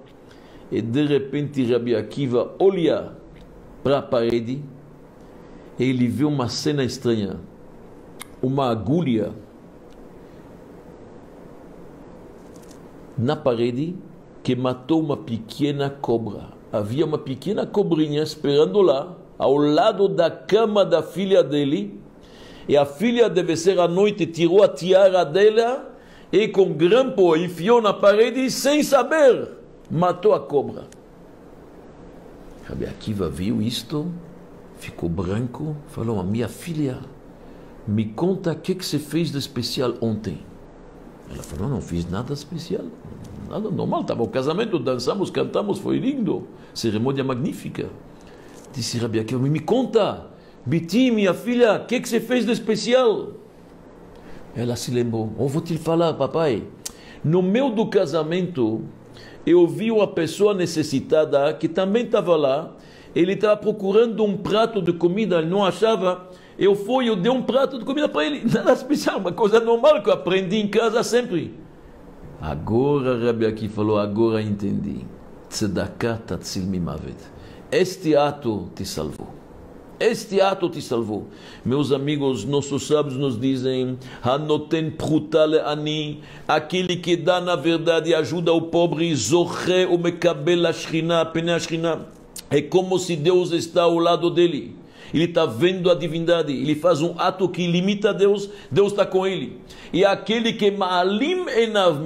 [0.71, 3.13] E de repente Rabi Akiva olha
[3.83, 4.61] para a parede
[5.79, 7.37] e ele vê uma cena estranha.
[8.41, 9.31] Uma agulha
[13.17, 13.95] na parede
[14.43, 20.85] que matou uma pequena cobra havia uma pequena cobrinha esperando lá, ao lado da cama
[20.85, 21.99] da filha dele,
[22.67, 25.91] e a filha deve ser à noite, tirou a tiara dela
[26.31, 29.49] e com grampo enfiou na parede sem saber,
[29.89, 30.83] matou a cobra.
[32.63, 34.09] Rabi Akiva viu isto,
[34.77, 36.99] ficou branco, falou: a minha filha,
[37.85, 40.39] me conta o que, que você fez de especial ontem.
[41.29, 42.85] Ela falou: não fiz nada especial
[43.49, 44.01] nada normal.
[44.01, 46.47] Estava o casamento, dançamos, cantamos, foi lindo.
[46.73, 47.89] Cerimônia magnífica.
[48.73, 50.31] Disse Rabi Akiva, me conta,
[50.65, 53.29] Biti, minha filha, o que, que você fez de especial?
[54.55, 56.63] Ela se lembrou, oh, vou te falar, papai.
[57.23, 58.83] No meio do casamento,
[59.45, 62.75] eu vi uma pessoa necessitada que também estava lá.
[63.15, 66.29] Ele estava procurando um prato de comida, ele não achava.
[66.59, 68.43] Eu fui, eu dei um prato de comida para ele.
[68.53, 71.55] Nada especial, uma coisa normal que eu aprendi em casa sempre.
[72.41, 75.05] Agora Rabi aqui falou, agora entendi.
[75.47, 77.17] Tzedakah tatzil mimavet.
[77.71, 79.27] Este ato te salvou.
[79.99, 81.27] Este ato te salvou.
[81.63, 88.51] Meus amigos, nossos sábios nos dizem: Hanoten prutale ani, aquele que dá na verdade ajuda
[88.51, 91.31] o pobre, zorre o mekabel a shrina,
[92.49, 94.80] É como se Deus está ao lado dele
[95.13, 99.25] ele está vendo a divindade, ele faz um ato que limita Deus, Deus está com
[99.27, 99.59] ele.
[99.91, 102.01] E aquele que ma'alim enav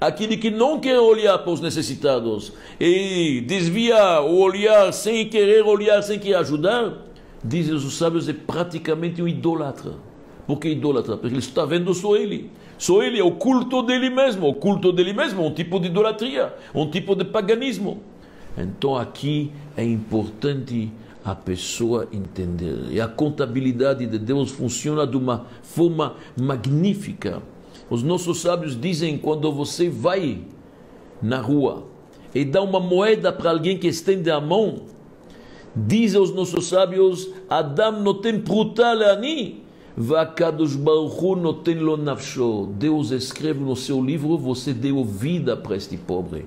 [0.00, 6.02] aquele que não quer olhar para os necessitados e desvia o olhar sem querer olhar,
[6.02, 6.92] sem querer ajudar,
[7.42, 9.92] dizem os sábios, é praticamente um idólatra.
[10.46, 11.16] Por que idólatra?
[11.16, 12.50] Porque ele está vendo só ele.
[12.76, 14.48] Só ele é o culto dele mesmo.
[14.48, 18.02] O culto dele mesmo é um tipo de idolatria, um tipo de paganismo.
[18.56, 20.92] Então aqui é importante
[21.24, 22.90] a pessoa entender.
[22.90, 27.42] E a contabilidade de Deus funciona de uma forma magnífica.
[27.88, 30.42] Os nossos sábios dizem quando você vai
[31.22, 31.86] na rua
[32.34, 34.82] e dá uma moeda para alguém que estende a mão,
[35.74, 39.63] dizem os nossos sábios, Adam notem prutal ani,
[39.96, 42.66] Vakadosh Baruch noten lo nafsho.
[42.76, 46.46] Deus escreve no seu livro, você deu vida para este pobre.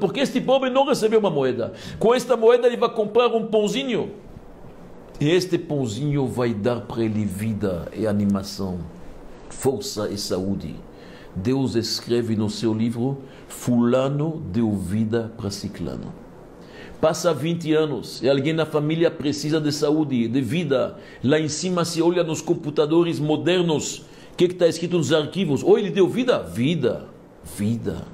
[0.00, 1.72] Porque este pobre não recebeu uma moeda.
[2.00, 4.10] Com esta moeda ele vai comprar um pãozinho.
[5.20, 8.78] E este pãozinho vai dar para ele vida e animação,
[9.50, 10.74] força e saúde.
[11.36, 16.12] Deus escreve no seu livro, fulano deu vida para ciclano.
[17.00, 20.98] Passa 20 anos e alguém na família precisa de saúde, de vida.
[21.24, 24.00] Lá em cima se olha nos computadores modernos.
[24.32, 25.62] O que está escrito nos arquivos?
[25.62, 26.42] Ou ele deu vida?
[26.42, 27.06] Vida.
[27.56, 28.04] Vida.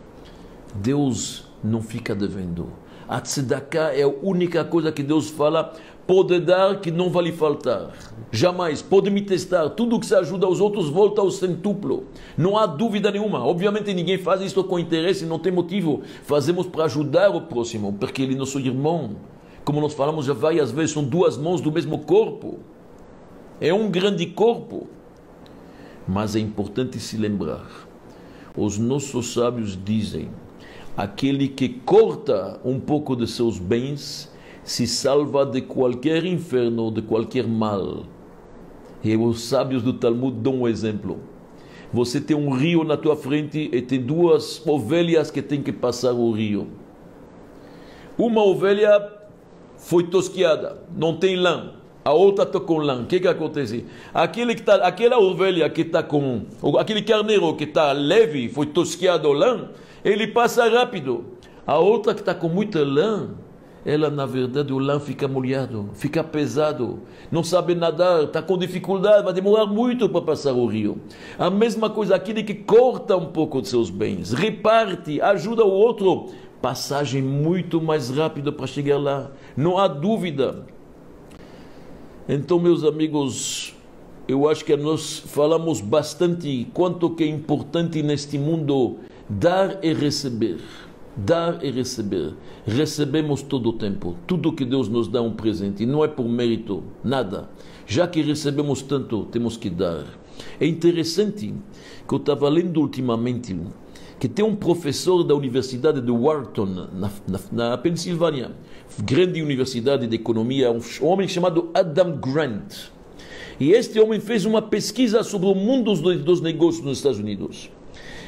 [0.74, 2.68] Deus não fica devendo.
[3.09, 5.72] A tzedakah é a única coisa que Deus fala
[6.07, 7.93] pode dar que não vai lhe faltar.
[8.31, 8.83] Jamais.
[8.83, 9.71] Pode me testar.
[9.71, 12.05] Tudo que se ajuda aos outros volta ao centuplo.
[12.37, 13.45] Não há dúvida nenhuma.
[13.45, 16.03] Obviamente ninguém faz isso com interesse, não tem motivo.
[16.23, 19.17] Fazemos para ajudar o próximo, porque ele é nosso irmão.
[19.65, 22.59] Como nós falamos já várias vezes, são duas mãos do mesmo corpo.
[23.61, 24.87] É um grande corpo.
[26.07, 27.67] Mas é importante se lembrar.
[28.57, 30.31] Os nossos sábios dizem:
[30.97, 34.31] aquele que corta um pouco de seus bens
[34.67, 38.03] se salva de qualquer inferno, de qualquer mal.
[39.03, 41.21] E os sábios do Talmud dão um exemplo.
[41.93, 46.12] Você tem um rio na tua frente e tem duas ovelhas que tem que passar
[46.12, 46.67] o rio.
[48.19, 49.09] Uma ovelha
[49.77, 51.75] foi tosquiada, não tem lã.
[52.05, 53.03] A outra está com lã.
[53.03, 53.85] O que, que acontece?
[54.12, 56.43] Aquele que tá, aquela ovelha que está com.
[56.77, 59.69] Aquele carneiro que está leve, foi tosquiado lã,
[60.05, 61.25] ele passa rápido.
[61.64, 63.31] A outra que está com muita lã,
[63.87, 66.99] ela na verdade o lã fica molhado, fica pesado,
[67.30, 71.01] não sabe nadar, está com dificuldade, vai demorar muito para passar o rio.
[71.39, 76.30] A mesma coisa aquele que corta um pouco de seus bens, reparte, ajuda o outro,
[76.61, 80.66] passagem muito mais rápida para chegar lá, não há dúvida.
[82.28, 83.72] Então, meus amigos,
[84.26, 88.97] eu acho que nós falamos bastante quanto que é importante neste mundo
[89.28, 90.59] dar e receber
[91.17, 92.35] dar e receber.
[92.67, 94.17] Recebemos todo o tempo.
[94.27, 95.83] Tudo que Deus nos dá é um presente.
[95.83, 97.49] E não é por mérito, nada.
[97.87, 100.05] Já que recebemos tanto, temos que dar.
[100.61, 101.55] É interessante
[102.07, 103.57] que eu estava lendo ultimamente
[104.19, 108.51] que tem um professor da Universidade de Wharton, na, na, na Pensilvânia,
[109.03, 112.91] grande universidade de economia, um homem chamado Adam Grant.
[113.61, 117.71] E este homem fez uma pesquisa sobre o mundo dos, dos negócios nos Estados Unidos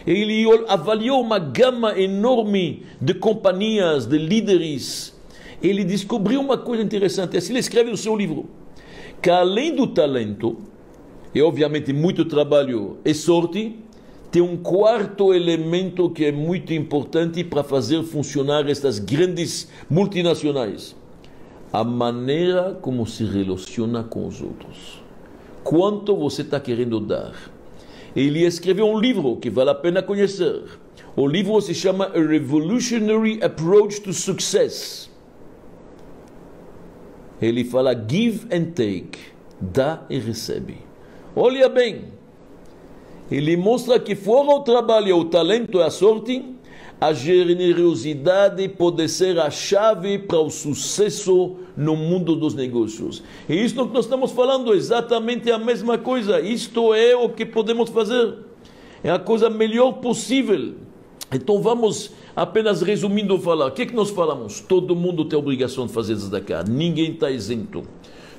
[0.07, 5.17] ele avaliou uma gama enorme de companhias, de líderes.
[5.63, 7.37] Ele descobriu uma coisa interessante.
[7.37, 8.47] Assim ele escreve no seu livro:
[9.21, 10.59] que além do talento,
[11.35, 13.77] e obviamente muito trabalho e sorte,
[14.31, 20.95] tem um quarto elemento que é muito importante para fazer funcionar estas grandes multinacionais:
[21.73, 25.03] a maneira como se relaciona com os outros.
[25.65, 27.58] Quanto você está querendo dar?
[28.15, 30.65] Ele escreveu um livro que vale a pena conhecer.
[31.17, 35.11] O livro se chama A Revolutionary Approach to Success.
[37.41, 39.19] Ele fala give and take,
[39.61, 40.79] dá e recebe.
[41.35, 42.07] Olha bem,
[43.31, 46.45] ele mostra que fora o trabalho, o talento e a sorte,
[47.01, 53.23] a generosidade pode ser a chave para o sucesso no mundo dos negócios.
[53.49, 56.41] E isto que nós estamos falando é exatamente a mesma coisa.
[56.41, 58.35] Isto é o que podemos fazer.
[59.03, 60.75] É a coisa melhor possível.
[61.33, 63.67] Então vamos apenas resumindo falar.
[63.67, 64.61] O que é que nós falamos?
[64.61, 66.53] Todo mundo tem a obrigação de fazer isso daqui.
[66.69, 67.85] Ninguém está isento.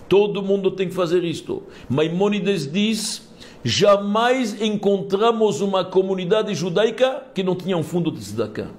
[0.09, 1.63] Todo mundo tem que fazer isto.
[1.87, 3.28] Maimonides diz
[3.63, 8.69] jamais encontramos uma comunidade judaica que não tinha um fundo de tzedakah.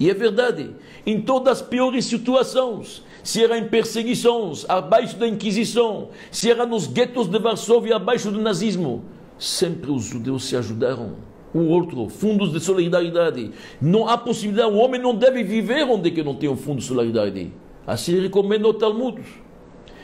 [0.00, 0.70] E é verdade,
[1.04, 6.86] em todas as piores situações, se era em perseguições, abaixo da Inquisição, se era nos
[6.86, 9.04] guetos de Varsóvia, abaixo do nazismo,
[9.38, 11.16] sempre os judeus se ajudaram.
[11.52, 13.50] O outro, fundos de solidariedade.
[13.80, 16.84] Não há possibilidade, o homem não deve viver onde que não tem um fundo de
[16.84, 17.52] solidariedade.
[17.86, 19.20] Assim recomenda o Talmud.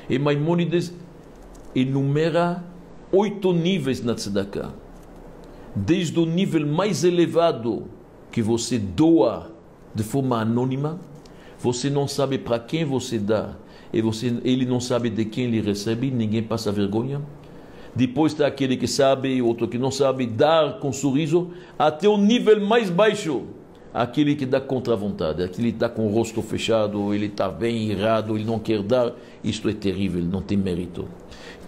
[0.09, 0.93] E Maimonides
[1.75, 2.65] enumera
[3.15, 4.73] oito níveis na tzedakah.
[5.75, 7.85] Desde o nível mais elevado,
[8.31, 9.53] que você doa
[9.95, 10.99] de forma anônima,
[11.59, 13.55] você não sabe para quem você dá,
[13.93, 17.23] e você, ele não sabe de quem ele recebe, ninguém passa vergonha.
[17.95, 22.61] depois está aquele que sabe, outro que não sabe, dar com sorriso, até o nível
[22.61, 23.45] mais baixo,
[23.93, 27.49] aquele que dá contra a vontade, aquele que está com o rosto fechado, ele está
[27.49, 29.13] bem irado, ele não quer dar,
[29.45, 31.07] isto é terrível, não tem mérito.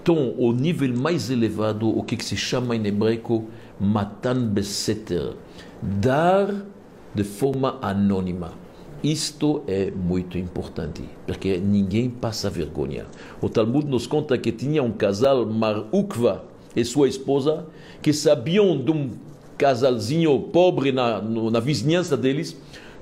[0.08, 3.46] Então, o nível mais elevado, o que, que se chama em hebraico
[3.80, 5.34] matan beseter,
[5.82, 6.64] dar
[7.12, 8.52] de forma anônima.
[9.02, 13.06] Isto é muito importante, porque ninguém passa vergonha.
[13.42, 16.44] O Talmud nos conta que tinha um casal, Mar Ukva
[16.76, 17.66] e sua esposa,
[18.00, 19.10] que sabiam de um
[19.58, 22.56] casalzinho pobre na, na vizinhança deles.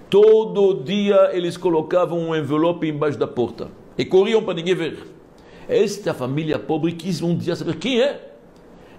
[0.09, 5.14] Todo dia eles colocavam um envelope embaixo da porta e corriam para ninguém ver.
[5.69, 8.33] Esta família pobre quis um dia saber quem é.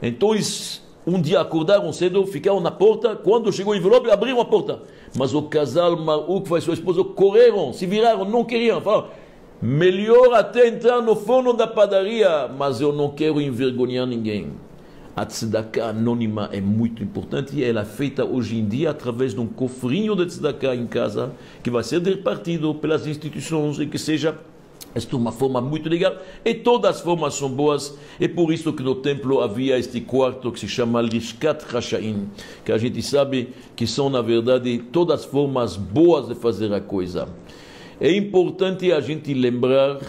[0.01, 3.15] Então eles um dia acordaram cedo, ficaram na porta.
[3.15, 4.81] Quando chegou o envelope, abriram a porta.
[5.15, 8.81] Mas o casal Maruk e sua esposa correram, se viraram, não queriam.
[8.81, 9.09] Falaram,
[9.61, 14.53] melhor até entrar no forno da padaria, mas eu não quero envergonhar ninguém.
[15.15, 19.39] A tzedakah anônima é muito importante e ela é feita hoje em dia através de
[19.39, 21.31] um cofrinho de tzedakah em casa
[21.63, 24.37] que vai ser repartido pelas instituições e que seja
[24.95, 26.15] esta é uma forma muito legal
[26.45, 27.97] e todas as formas são boas.
[28.17, 32.29] É por isso que no templo havia este quarto que se chama Lishkat Rashaim,
[32.63, 36.79] que a gente sabe que são, na verdade, todas as formas boas de fazer a
[36.79, 37.27] coisa.
[37.99, 39.99] É importante a gente lembrar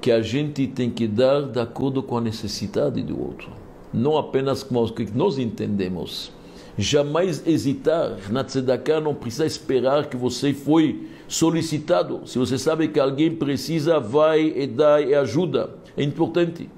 [0.00, 3.50] que a gente tem que dar de acordo com a necessidade do outro,
[3.92, 6.32] não apenas com o que nós entendemos.
[6.78, 12.22] Jamais hesitar na tzedakah, não precisa esperar que você foi solicitado.
[12.24, 15.70] Se você sabe que alguém precisa, vai e dá e ajuda.
[15.96, 16.70] É importante.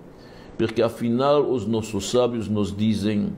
[0.57, 3.35] Porque afinal os nossos sábios nos dizem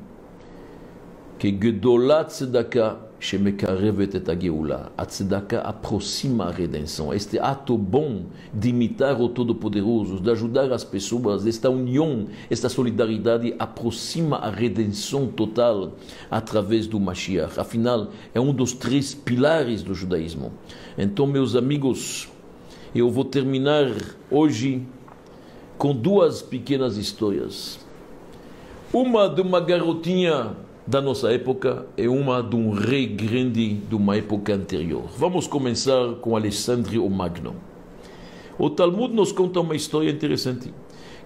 [1.36, 4.90] que Gedolat Tzedakah Et Ageula.
[4.98, 7.14] A Tzedakah aproxima a redenção.
[7.14, 13.54] Este ato bom de imitar o Todo-Poderoso, de ajudar as pessoas, esta união, esta solidariedade
[13.60, 15.92] aproxima a redenção total
[16.28, 17.60] através do Mashiach.
[17.60, 20.52] Afinal, é um dos três pilares do judaísmo.
[20.98, 22.28] Então, meus amigos,
[22.92, 23.86] eu vou terminar
[24.32, 24.82] hoje
[25.78, 27.78] com duas pequenas histórias.
[28.92, 30.56] Uma de uma garotinha
[30.86, 35.04] da nossa época e uma de um rei grande de uma época anterior.
[35.16, 37.54] Vamos começar com Alexandre o Magno.
[38.58, 40.72] O Talmud nos conta uma história interessante.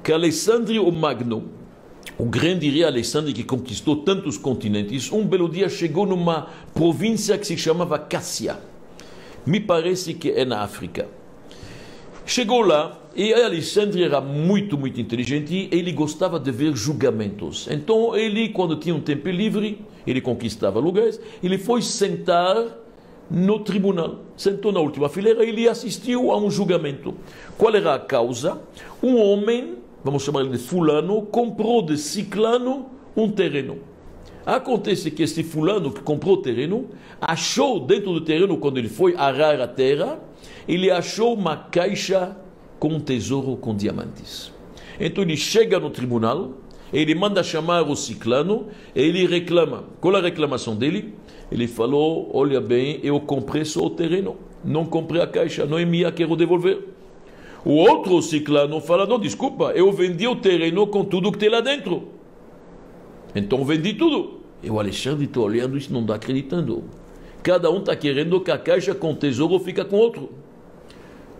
[0.02, 1.44] Que Alexandre o Magno,
[2.18, 7.46] o grande rei Alexandre que conquistou tantos continentes, um belo dia chegou numa província que
[7.46, 8.58] se chamava Cássia.
[9.44, 11.08] Me parece que é na África.
[12.24, 17.66] Chegou lá e Alexandre era muito, muito inteligente e ele gostava de ver julgamentos.
[17.70, 22.62] Então ele, quando tinha um tempo livre, ele conquistava lugares, ele foi sentar
[23.30, 24.20] no tribunal.
[24.36, 27.14] Sentou na última fileira e ele assistiu a um julgamento.
[27.56, 28.60] Qual era a causa?
[29.02, 33.78] Um homem, vamos chamar ele de fulano, comprou de ciclano um terreno.
[34.44, 36.90] Acontece que esse fulano que comprou o terreno,
[37.20, 40.20] achou dentro do terreno, quando ele foi arar a terra,
[40.68, 42.36] ele achou uma caixa
[42.78, 44.52] com um tesouro com diamantes.
[44.98, 46.52] Então ele chega no tribunal,
[46.92, 49.84] ele manda chamar o ciclano, ele reclama.
[50.00, 51.14] Qual a reclamação dele?
[51.50, 55.84] Ele falou: Olha bem, eu comprei só o terreno, não comprei a caixa, não é
[55.84, 56.88] minha, quero devolver.
[57.64, 61.60] O outro ciclano fala: Não, desculpa, eu vendi o terreno com tudo que tem lá
[61.60, 62.08] dentro.
[63.34, 64.40] Então vendi tudo.
[64.62, 66.84] E o Alexandre está olhando isso, não está acreditando.
[67.42, 70.30] Cada um está querendo que a caixa com tesouro fica com outro.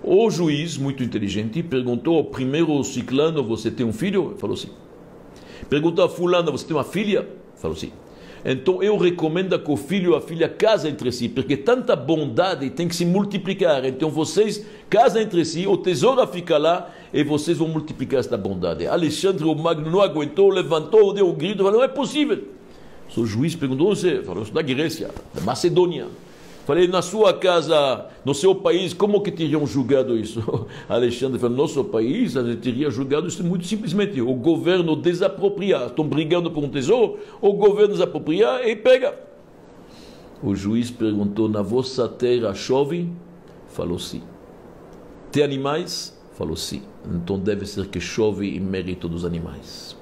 [0.03, 4.31] O juiz, muito inteligente, perguntou ao primeiro ciclano: Você tem um filho?
[4.31, 4.71] Ele falou sim.
[5.69, 7.29] Perguntou a fulana: Você tem uma filha?
[7.57, 7.93] Falou sim.
[8.49, 12.71] Então eu recomendo que o filho e a filha casem entre si, porque tanta bondade
[12.71, 13.85] tem que se multiplicar.
[13.85, 18.87] Então vocês casam entre si, o tesouro fica lá e vocês vão multiplicar esta bondade.
[18.87, 22.45] Alexandre o Magno não aguentou, levantou, deu um grito, falou: Não é possível.
[23.17, 26.07] O juiz perguntou: Você falou: Da Grécia, da Macedônia.
[26.67, 30.67] Falei, na sua casa, no seu país, como que teriam julgado isso?
[30.89, 34.21] Alexandre falou, no nosso país, a gente teria julgado isso muito simplesmente.
[34.21, 35.87] O governo desapropriar.
[35.87, 39.17] Estão brigando por um tesouro, o governo desapropriar e pega.
[40.43, 43.09] O juiz perguntou, na vossa terra chove?
[43.69, 44.23] Falou sim.
[45.31, 46.21] Tem animais?
[46.33, 46.83] Falou sim.
[47.09, 49.97] Então deve ser que chove em mérito dos animais.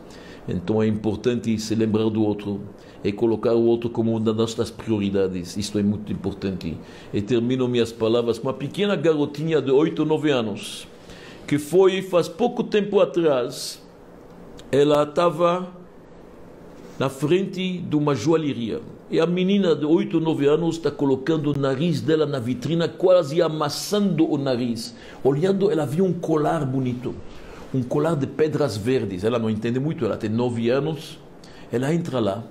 [0.49, 2.63] Então é importante se lembrar do outro
[3.05, 5.57] e colocar o outro como uma das nossas prioridades.
[5.57, 6.77] Isto é muito importante.
[7.13, 10.89] E termino minhas palavras com uma pequena garotinha de 8, 9 anos,
[11.47, 13.83] que foi faz pouco tempo atrás,
[14.73, 15.69] ela estava
[16.99, 18.81] na frente de uma joalheria.
[19.11, 23.43] E a menina de 8, 9 anos está colocando o nariz dela na vitrina, quase
[23.43, 24.97] amassando o nariz.
[25.23, 27.15] Olhando, ela viu um colar bonito
[27.75, 29.25] um colar de pedras verdes.
[29.25, 31.19] Ela não entende muito, ela tem nove anos.
[31.73, 32.45] Ela entra lá.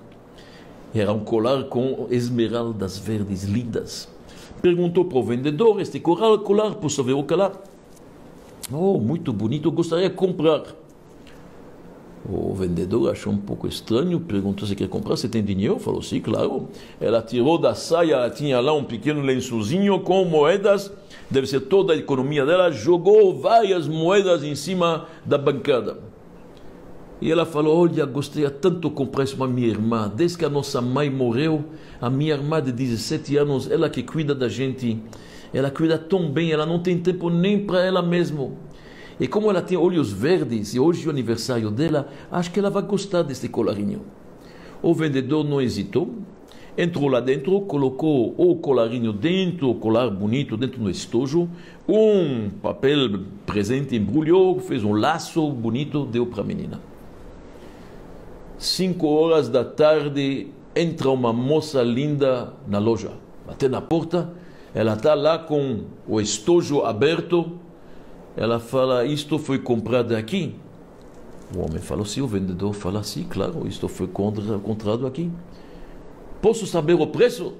[0.94, 4.08] Era um colar com esmeraldas verdes lindas.
[4.62, 7.52] Perguntou para o vendedor: Este colar, colar posso ver o colar?
[8.72, 10.64] Oh, muito bonito, gostaria de comprar.
[12.30, 15.78] O vendedor achou um pouco estranho, perguntou se quer comprar, você tem dinheiro?
[15.78, 16.70] Falou, sim, claro.
[17.02, 20.89] Ela tirou da saia, tinha lá um pequeno lençozinho com moedas,
[21.30, 25.98] deve ser toda a economia dela, jogou várias moedas em cima da bancada.
[27.24, 30.11] E ela falou, olha, gostaria tanto de comprar isso para minha irmã.
[30.13, 31.63] Desde que a nossa mãe morreu,
[32.01, 35.01] a minha irmã de 17 anos, ela que cuida da gente,
[35.53, 38.51] ela cuida tão bem, ela não tem tempo nem para ela mesma.
[39.17, 42.69] E como ela tem olhos verdes e hoje é o aniversário dela, acho que ela
[42.69, 44.01] vai gostar deste colarinho.
[44.82, 46.13] O vendedor não hesitou,
[46.78, 51.47] entrou lá dentro, colocou o colarinho dentro, o colar bonito dentro do estojo,
[51.88, 56.93] um papel presente embrulhou, fez um laço bonito, deu para a menina.
[58.64, 63.11] Cinco horas da tarde, entra uma moça linda na loja.
[63.45, 64.32] Até na porta,
[64.74, 67.59] ela está lá com o estojo aberto,
[68.38, 70.55] ela fala, isto foi comprado aqui.
[71.53, 75.30] O homem fala sim, o vendedor fala sim, claro, isto foi comprado aqui.
[76.41, 77.55] Posso saber o preço?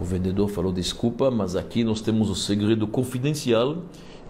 [0.00, 3.76] O vendedor falou, desculpa, mas aqui nós temos o segredo confidencial,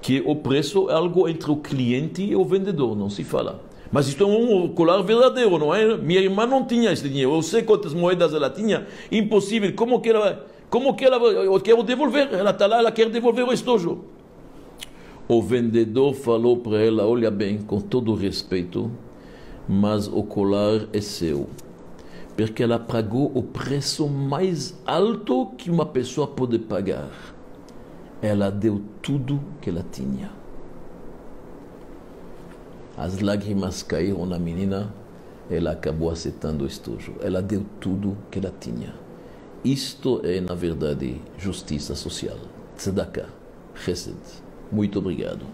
[0.02, 3.64] que o preço é algo entre o cliente e o vendedor, não se fala.
[3.90, 5.96] Mas isto é um colar verdadeiro, não é?
[5.96, 7.34] Minha irmã não tinha esse dinheiro.
[7.34, 8.86] Eu sei quantas moedas ela tinha.
[9.10, 9.72] Impossível.
[9.74, 12.28] Como que ela, como que ela, eu quero devolver?
[12.32, 14.04] Ela está lá, ela quer devolver o estojo.
[15.28, 18.90] O vendedor falou para ela: Olha bem, com todo respeito,
[19.68, 21.48] mas o colar é seu.
[22.36, 27.10] Porque ela pagou o preço mais alto que uma pessoa pode pagar.
[28.20, 30.30] Ela deu tudo que ela tinha.
[32.96, 34.92] As lágrimas caíram na menina,
[35.50, 37.14] ela acabou aceitando o estojo.
[37.20, 38.94] Ela deu tudo que ela tinha.
[39.64, 42.38] Isto é, na verdade, justiça social.
[42.76, 43.28] Tzedakah,
[43.74, 44.16] chesed.
[44.72, 45.46] Muito obrigado.